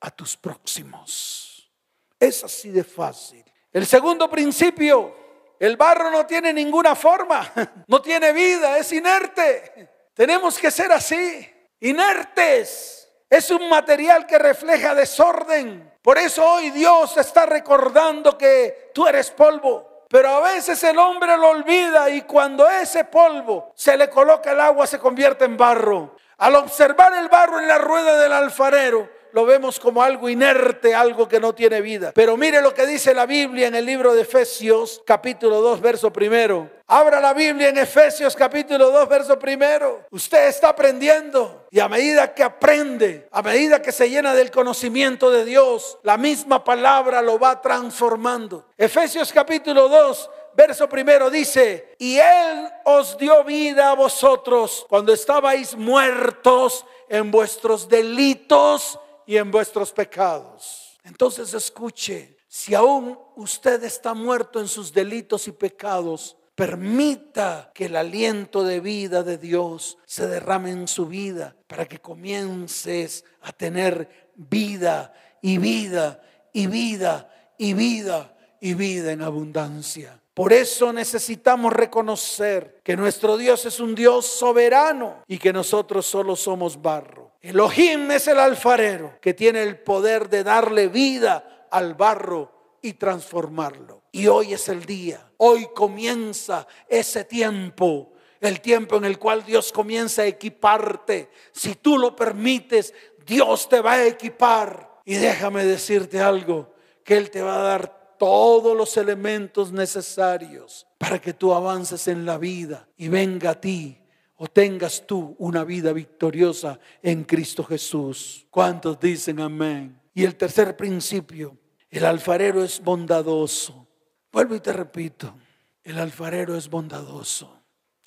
[0.00, 1.70] a tus próximos.
[2.18, 3.44] Es así de fácil.
[3.72, 5.14] El segundo principio,
[5.60, 7.52] el barro no tiene ninguna forma,
[7.86, 9.95] no tiene vida, es inerte.
[10.16, 11.46] Tenemos que ser así,
[11.80, 13.06] inertes.
[13.28, 15.92] Es un material que refleja desorden.
[16.00, 20.06] Por eso hoy Dios está recordando que tú eres polvo.
[20.08, 24.60] Pero a veces el hombre lo olvida y cuando ese polvo se le coloca el
[24.60, 26.16] agua se convierte en barro.
[26.38, 31.28] Al observar el barro en la rueda del alfarero, lo vemos como algo inerte, algo
[31.28, 32.10] que no tiene vida.
[32.14, 36.10] Pero mire lo que dice la Biblia en el libro de Efesios, capítulo 2, verso
[36.10, 36.70] primero.
[36.86, 40.06] Abra la Biblia en Efesios capítulo 2, verso primero.
[40.10, 45.30] Usted está aprendiendo y a medida que aprende, a medida que se llena del conocimiento
[45.30, 48.64] de Dios, la misma palabra lo va transformando.
[48.78, 55.76] Efesios capítulo 2, verso primero dice, y Él os dio vida a vosotros cuando estabais
[55.76, 60.98] muertos en vuestros delitos y en vuestros pecados.
[61.04, 67.96] Entonces escuche, si aún usted está muerto en sus delitos y pecados, permita que el
[67.96, 74.30] aliento de vida de Dios se derrame en su vida para que comiences a tener
[74.34, 75.12] vida
[75.42, 76.22] y vida
[76.52, 80.20] y vida y vida y vida en abundancia.
[80.32, 86.36] Por eso necesitamos reconocer que nuestro Dios es un Dios soberano y que nosotros solo
[86.36, 87.25] somos barro.
[87.48, 94.02] Elohim es el alfarero que tiene el poder de darle vida al barro y transformarlo.
[94.10, 99.70] Y hoy es el día, hoy comienza ese tiempo, el tiempo en el cual Dios
[99.70, 101.30] comienza a equiparte.
[101.52, 102.92] Si tú lo permites,
[103.24, 105.00] Dios te va a equipar.
[105.04, 106.74] Y déjame decirte algo,
[107.04, 112.26] que Él te va a dar todos los elementos necesarios para que tú avances en
[112.26, 114.00] la vida y venga a ti
[114.36, 118.46] o tengas tú una vida victoriosa en Cristo Jesús.
[118.50, 120.00] ¿Cuántos dicen amén?
[120.14, 121.58] Y el tercer principio,
[121.90, 123.86] el alfarero es bondadoso.
[124.30, 125.34] Vuelvo y te repito,
[125.82, 127.62] el alfarero es bondadoso.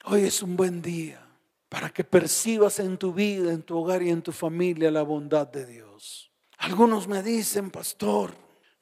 [0.05, 1.25] Hoy es un buen día
[1.67, 5.47] para que percibas en tu vida, en tu hogar y en tu familia la bondad
[5.47, 6.31] de Dios.
[6.57, 8.35] Algunos me dicen, pastor,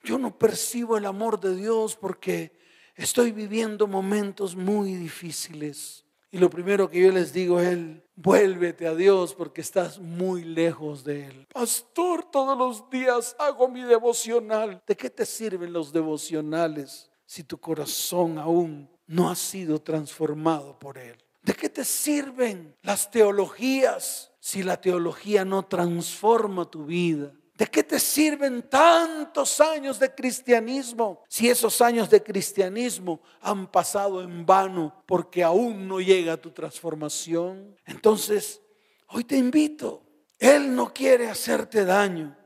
[0.03, 2.57] yo no percibo el amor de Dios porque
[2.95, 6.06] estoy viviendo momentos muy difíciles.
[6.29, 7.77] Y lo primero que yo les digo es,
[8.15, 11.47] vuélvete a Dios porque estás muy lejos de Él.
[11.53, 14.81] Pastor, todos los días hago mi devocional.
[14.85, 20.97] ¿De qué te sirven los devocionales si tu corazón aún no ha sido transformado por
[20.97, 21.15] Él?
[21.43, 27.31] ¿De qué te sirven las teologías si la teología no transforma tu vida?
[27.57, 34.21] ¿De qué te sirven tantos años de cristianismo si esos años de cristianismo han pasado
[34.21, 37.75] en vano porque aún no llega tu transformación?
[37.87, 38.61] Entonces,
[39.07, 40.03] hoy te invito.
[40.37, 42.37] Él no quiere hacerte daño.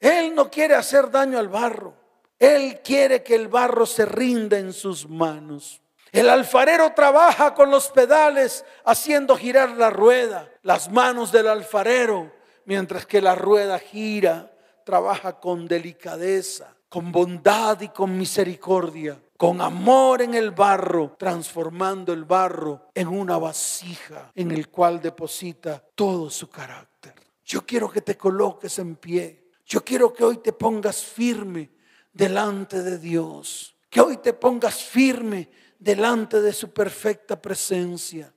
[0.00, 1.94] Él no quiere hacer daño al barro.
[2.36, 5.80] Él quiere que el barro se rinda en sus manos.
[6.10, 12.37] El alfarero trabaja con los pedales haciendo girar la rueda, las manos del alfarero
[12.68, 14.52] mientras que la rueda gira,
[14.84, 22.24] trabaja con delicadeza, con bondad y con misericordia, con amor en el barro, transformando el
[22.24, 27.14] barro en una vasija en el cual deposita todo su carácter.
[27.42, 29.48] Yo quiero que te coloques en pie.
[29.64, 31.70] Yo quiero que hoy te pongas firme
[32.12, 33.76] delante de Dios.
[33.88, 35.48] Que hoy te pongas firme
[35.78, 38.30] delante de su perfecta presencia.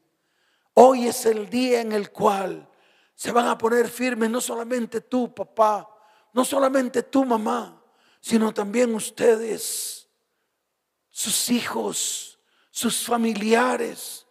[0.75, 2.70] Hoy es el día en el cual
[3.21, 5.87] se van a poner firmes no solamente tú, papá,
[6.33, 7.79] no solamente tú, mamá,
[8.19, 10.09] sino también ustedes,
[11.11, 12.39] sus hijos,
[12.71, 14.25] sus familiares,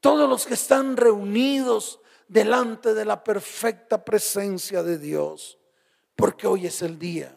[0.00, 5.58] todos los que están reunidos delante de la perfecta presencia de Dios,
[6.14, 7.36] porque hoy es el día.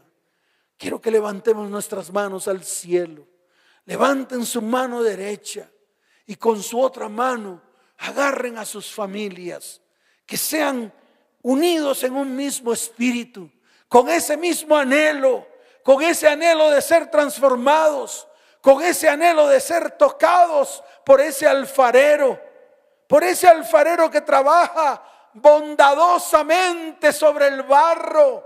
[0.78, 3.28] Quiero que levantemos nuestras manos al cielo.
[3.86, 5.72] Levanten su mano derecha
[6.28, 7.64] y con su otra mano
[7.98, 9.82] agarren a sus familias,
[10.30, 10.94] que sean
[11.42, 13.50] unidos en un mismo espíritu,
[13.88, 15.48] con ese mismo anhelo,
[15.84, 18.28] con ese anhelo de ser transformados,
[18.62, 22.40] con ese anhelo de ser tocados por ese alfarero,
[23.08, 25.02] por ese alfarero que trabaja
[25.34, 28.46] bondadosamente sobre el barro,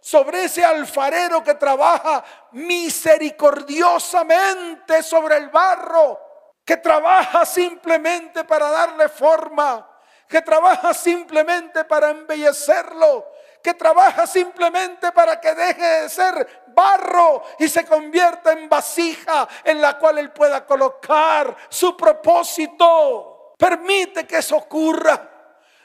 [0.00, 2.22] sobre ese alfarero que trabaja
[2.52, 6.20] misericordiosamente sobre el barro,
[6.64, 9.93] que trabaja simplemente para darle forma
[10.34, 13.24] que trabaja simplemente para embellecerlo,
[13.62, 19.80] que trabaja simplemente para que deje de ser barro y se convierta en vasija en
[19.80, 23.54] la cual él pueda colocar su propósito.
[23.56, 25.30] Permite que eso ocurra.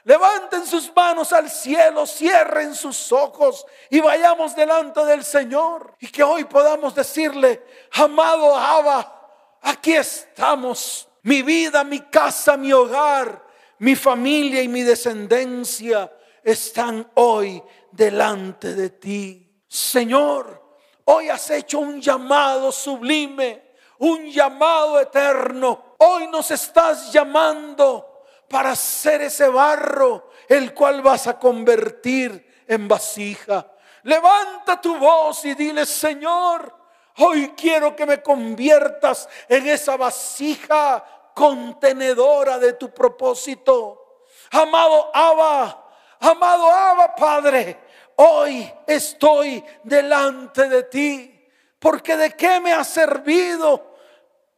[0.03, 5.93] Levanten sus manos al cielo, cierren sus ojos y vayamos delante del Señor.
[5.99, 9.29] Y que hoy podamos decirle, amado Abba,
[9.61, 11.07] aquí estamos.
[11.21, 13.48] Mi vida, mi casa, mi hogar
[13.79, 16.11] mi familia y mi descendencia
[16.43, 17.61] están hoy
[17.91, 19.63] delante de ti.
[19.67, 25.95] Señor, hoy has hecho un llamado sublime, un llamado eterno.
[25.97, 33.65] Hoy nos estás llamando para ser ese barro, el cual vas a convertir en vasija.
[34.03, 36.73] Levanta tu voz y dile, Señor,
[37.17, 44.25] hoy quiero que me conviertas en esa vasija contenedora de tu propósito.
[44.51, 45.87] Amado Abba,
[46.19, 47.79] amado Abba Padre,
[48.15, 51.47] hoy estoy delante de ti,
[51.79, 53.95] porque de qué me ha servido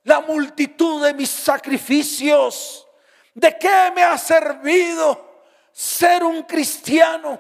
[0.04, 2.88] la multitud de mis sacrificios,
[3.34, 5.30] de qué me ha servido
[5.72, 7.40] ser un cristiano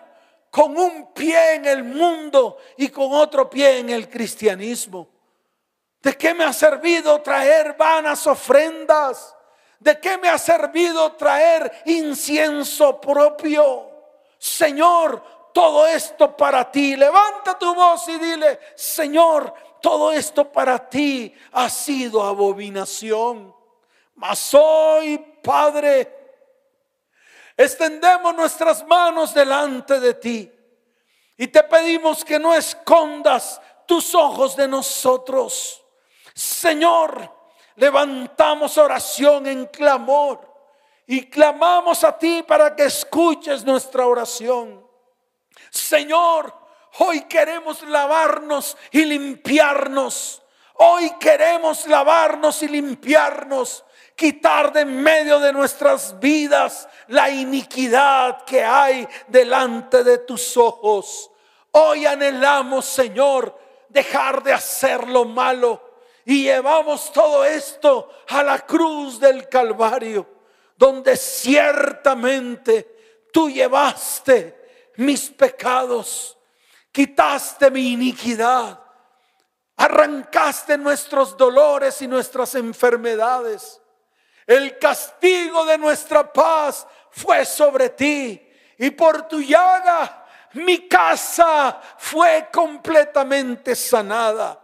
[0.50, 5.11] con un pie en el mundo y con otro pie en el cristianismo.
[6.02, 9.36] ¿De qué me ha servido traer vanas ofrendas?
[9.80, 13.90] ¿De qué me ha servido traer incienso propio?
[14.38, 16.96] Señor, todo esto para ti.
[16.96, 23.56] Levanta tu voz y dile, Señor, todo esto para ti ha sido abominación.
[24.16, 26.40] Mas hoy, Padre,
[27.58, 30.52] extendemos nuestras manos delante de ti
[31.38, 35.81] y te pedimos que no escondas tus ojos de nosotros.
[36.34, 37.30] Señor,
[37.76, 40.52] levantamos oración en clamor
[41.08, 44.86] y clamamos a ti para que escuches nuestra oración.
[45.70, 46.54] Señor,
[47.00, 50.42] hoy queremos lavarnos y limpiarnos.
[50.76, 58.64] Hoy queremos lavarnos y limpiarnos, quitar de en medio de nuestras vidas la iniquidad que
[58.64, 61.30] hay delante de tus ojos.
[61.72, 63.58] Hoy anhelamos, Señor,
[63.90, 65.91] dejar de hacer lo malo
[66.26, 70.28] y llevamos todo esto a la cruz del Calvario,
[70.78, 76.38] donde ciertamente tú llevaste mis pecados,
[76.92, 78.80] quitaste mi iniquidad,
[79.78, 83.82] arrancaste nuestros dolores y nuestras enfermedades.
[84.46, 90.22] El castigo de nuestra paz fue sobre ti y por tu llaga
[90.54, 94.61] mi casa fue completamente sanada.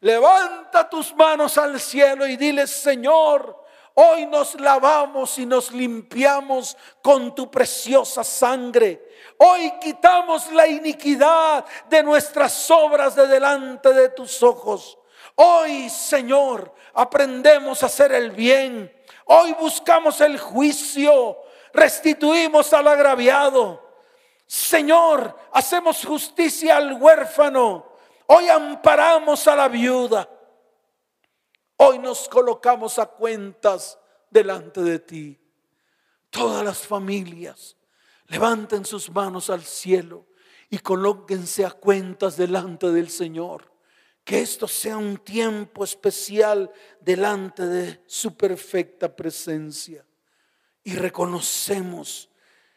[0.00, 3.58] Levanta tus manos al cielo y dile, Señor,
[4.00, 9.08] Hoy nos lavamos y nos limpiamos con tu preciosa sangre.
[9.38, 14.96] Hoy quitamos la iniquidad de nuestras obras de delante de tus ojos.
[15.34, 18.88] Hoy, Señor, aprendemos a hacer el bien.
[19.24, 21.36] Hoy buscamos el juicio.
[21.72, 23.82] Restituimos al agraviado.
[24.46, 27.84] Señor, hacemos justicia al huérfano.
[28.30, 30.28] Hoy amparamos a la viuda.
[31.76, 33.98] Hoy nos colocamos a cuentas
[34.28, 35.40] delante de ti.
[36.28, 37.74] Todas las familias
[38.26, 40.26] levanten sus manos al cielo
[40.68, 43.72] y colóquense a cuentas delante del Señor.
[44.24, 46.70] Que esto sea un tiempo especial
[47.00, 50.04] delante de su perfecta presencia.
[50.84, 52.28] Y reconocemos,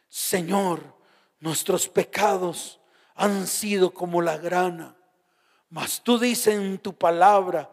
[0.08, 0.96] Señor,
[1.40, 2.80] nuestros pecados
[3.14, 4.96] han sido como la grana.
[5.72, 7.68] Mas tú dices en tu palabra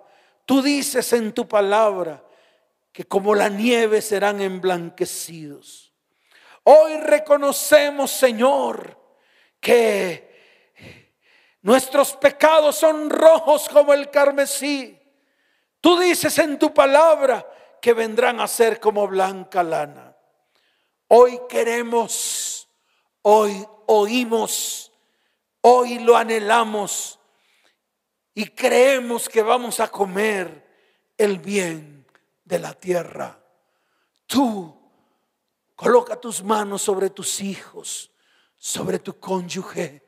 [0.49, 2.23] Tú dices en tu palabra
[2.91, 5.93] que como la nieve serán emblanquecidos.
[6.63, 8.99] Hoy reconocemos, Señor,
[9.59, 10.73] que
[11.61, 14.99] nuestros pecados son rojos como el carmesí.
[15.79, 17.47] Tú dices en tu palabra
[17.79, 20.17] que vendrán a ser como blanca lana.
[21.09, 22.67] Hoy queremos,
[23.21, 24.91] hoy oímos,
[25.61, 27.18] hoy lo anhelamos
[28.39, 30.65] y creemos que vamos a comer
[31.17, 32.05] el bien
[32.45, 33.37] de la tierra.
[34.25, 34.79] Tú
[35.75, 38.09] coloca tus manos sobre tus hijos,
[38.55, 40.07] sobre tu cónyuge,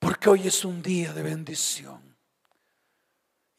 [0.00, 2.16] porque hoy es un día de bendición.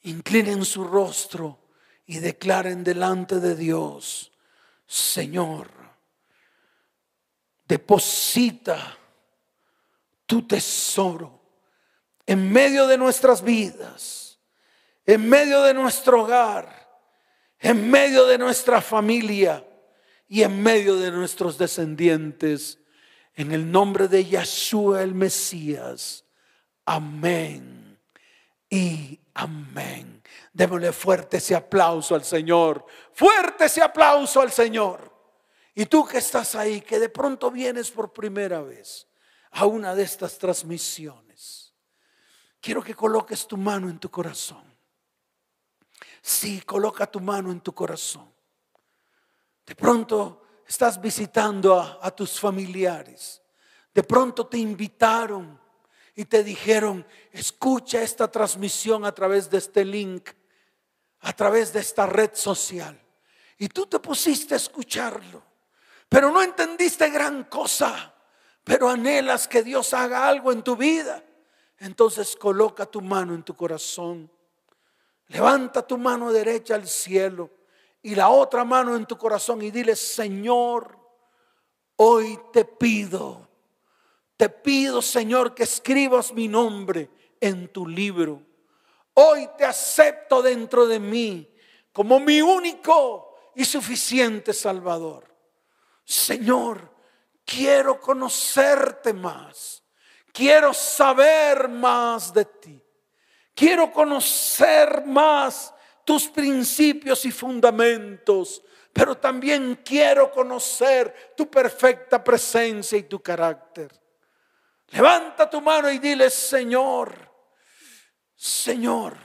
[0.02, 1.70] Inclinen su rostro
[2.06, 4.34] y declaren delante de Dios,
[4.86, 5.72] Señor,
[7.66, 8.98] deposita
[10.26, 11.45] tu tesoro
[12.26, 14.40] en medio de nuestras vidas,
[15.06, 16.90] en medio de nuestro hogar,
[17.60, 19.66] en medio de nuestra familia
[20.28, 22.80] y en medio de nuestros descendientes.
[23.36, 26.24] En el nombre de Yeshua el Mesías.
[26.86, 28.00] Amén
[28.70, 30.24] y amén.
[30.54, 32.86] Démosle fuerte ese aplauso al Señor.
[33.14, 35.14] Fuerte ese aplauso al Señor.
[35.76, 39.08] Y tú que estás ahí, que de pronto vienes por primera vez
[39.52, 41.25] a una de estas transmisiones
[42.66, 44.64] quiero que coloques tu mano en tu corazón.
[46.20, 48.34] Sí, coloca tu mano en tu corazón.
[49.64, 53.40] De pronto estás visitando a, tus familiares.
[53.94, 55.62] De pronto te invitaron
[56.16, 60.32] y te dijeron, escucha esta transmisión a través de este link,
[61.20, 63.00] a través de esta red social.
[63.60, 65.44] Y tú te pusiste a escucharlo,
[66.10, 68.12] pero no entendiste gran cosa,
[68.64, 71.24] pero anhelas que Dios haga algo en tu vida.
[71.80, 74.30] Entonces coloca tu mano en tu corazón.
[75.28, 77.50] Levanta tu mano derecha al cielo
[78.02, 80.98] y la otra mano en tu corazón y dile, Señor,
[81.96, 83.50] hoy te pido,
[84.38, 87.10] te pido, Señor, que escribas mi nombre
[87.40, 88.42] en tu libro.
[89.16, 91.52] Hoy te acepto dentro de mí
[91.92, 95.34] como mi único y suficiente Salvador.
[96.04, 96.92] Señor,
[97.46, 99.82] quiero conocerte más.
[100.36, 102.84] Quiero saber más de ti.
[103.54, 105.74] Quiero conocer más
[106.04, 108.62] tus principios y fundamentos,
[108.92, 113.90] pero también quiero conocer tu perfecta presencia y tu carácter.
[114.90, 117.16] Levanta tu mano y dile, Señor,
[118.36, 119.16] Señor,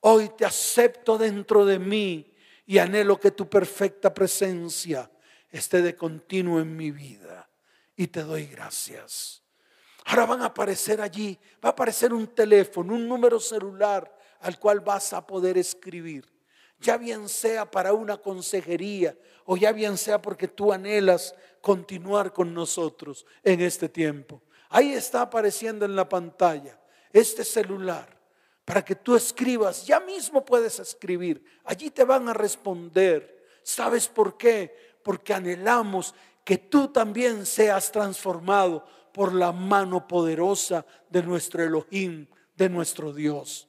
[0.00, 2.34] hoy te acepto dentro de mí
[2.66, 5.08] y anhelo que tu perfecta presencia
[5.50, 7.48] esté de continuo en mi vida.
[7.94, 9.44] Y te doy gracias.
[10.08, 14.80] Ahora van a aparecer allí, va a aparecer un teléfono, un número celular al cual
[14.80, 16.24] vas a poder escribir.
[16.80, 22.54] Ya bien sea para una consejería o ya bien sea porque tú anhelas continuar con
[22.54, 24.40] nosotros en este tiempo.
[24.70, 26.80] Ahí está apareciendo en la pantalla
[27.12, 28.08] este celular
[28.64, 29.86] para que tú escribas.
[29.86, 31.44] Ya mismo puedes escribir.
[31.64, 33.44] Allí te van a responder.
[33.62, 34.74] ¿Sabes por qué?
[35.02, 36.14] Porque anhelamos
[36.48, 43.68] que tú también seas transformado por la mano poderosa de nuestro Elohim, de nuestro Dios,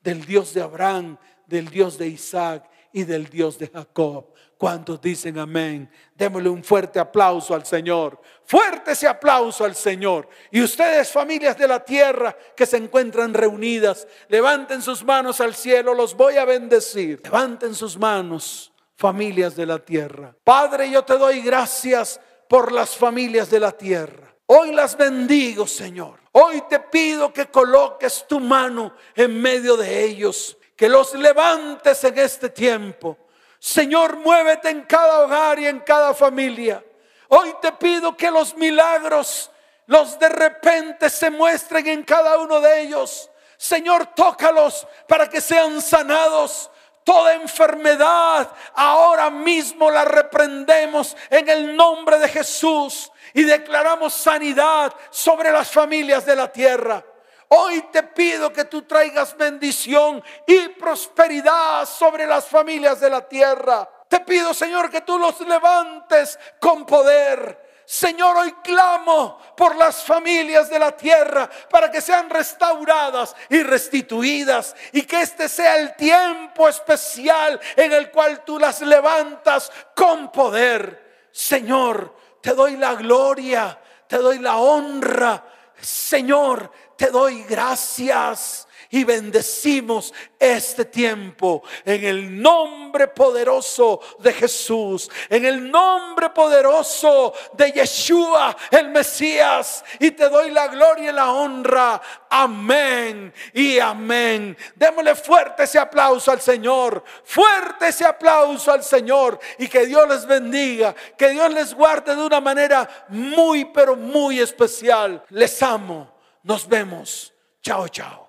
[0.00, 4.32] del Dios de Abraham, del Dios de Isaac y del Dios de Jacob.
[4.58, 5.88] ¿Cuántos dicen amén?
[6.16, 8.20] Démosle un fuerte aplauso al Señor.
[8.44, 10.28] Fuerte ese aplauso al Señor.
[10.50, 15.94] Y ustedes, familias de la tierra que se encuentran reunidas, levanten sus manos al cielo,
[15.94, 17.20] los voy a bendecir.
[17.22, 20.34] Levanten sus manos, familias de la tierra.
[20.42, 24.34] Padre, yo te doy gracias por las familias de la tierra.
[24.50, 26.20] Hoy las bendigo, Señor.
[26.32, 32.18] Hoy te pido que coloques tu mano en medio de ellos, que los levantes en
[32.18, 33.18] este tiempo.
[33.58, 36.82] Señor, muévete en cada hogar y en cada familia.
[37.28, 39.50] Hoy te pido que los milagros,
[39.84, 43.30] los de repente se muestren en cada uno de ellos.
[43.58, 46.70] Señor, tócalos para que sean sanados.
[47.04, 55.50] Toda enfermedad ahora mismo la reprendemos en el nombre de Jesús y declaramos sanidad sobre
[55.50, 57.04] las familias de la tierra.
[57.48, 63.88] Hoy te pido que tú traigas bendición y prosperidad sobre las familias de la tierra.
[64.08, 67.68] Te pido, Señor, que tú los levantes con poder.
[67.86, 74.76] Señor, hoy clamo por las familias de la tierra para que sean restauradas y restituidas
[74.92, 81.30] y que este sea el tiempo especial en el cual tú las levantas con poder.
[81.32, 85.44] Señor, te doy la gloria, te doy la honra.
[85.80, 95.44] Señor, te doy gracias y bendecimos este tiempo en el nombre poderoso de Jesús, en
[95.44, 102.00] el nombre poderoso de Yeshua, el Mesías, y te doy la gloria y la honra.
[102.30, 104.56] Amén y amén.
[104.74, 110.26] Démosle fuerte ese aplauso al Señor, fuerte ese aplauso al Señor y que Dios les
[110.26, 115.22] bendiga, que Dios les guarde de una manera muy, pero muy especial.
[115.30, 116.12] Les amo.
[116.42, 117.32] Nos vemos.
[117.62, 118.27] Chao, chao.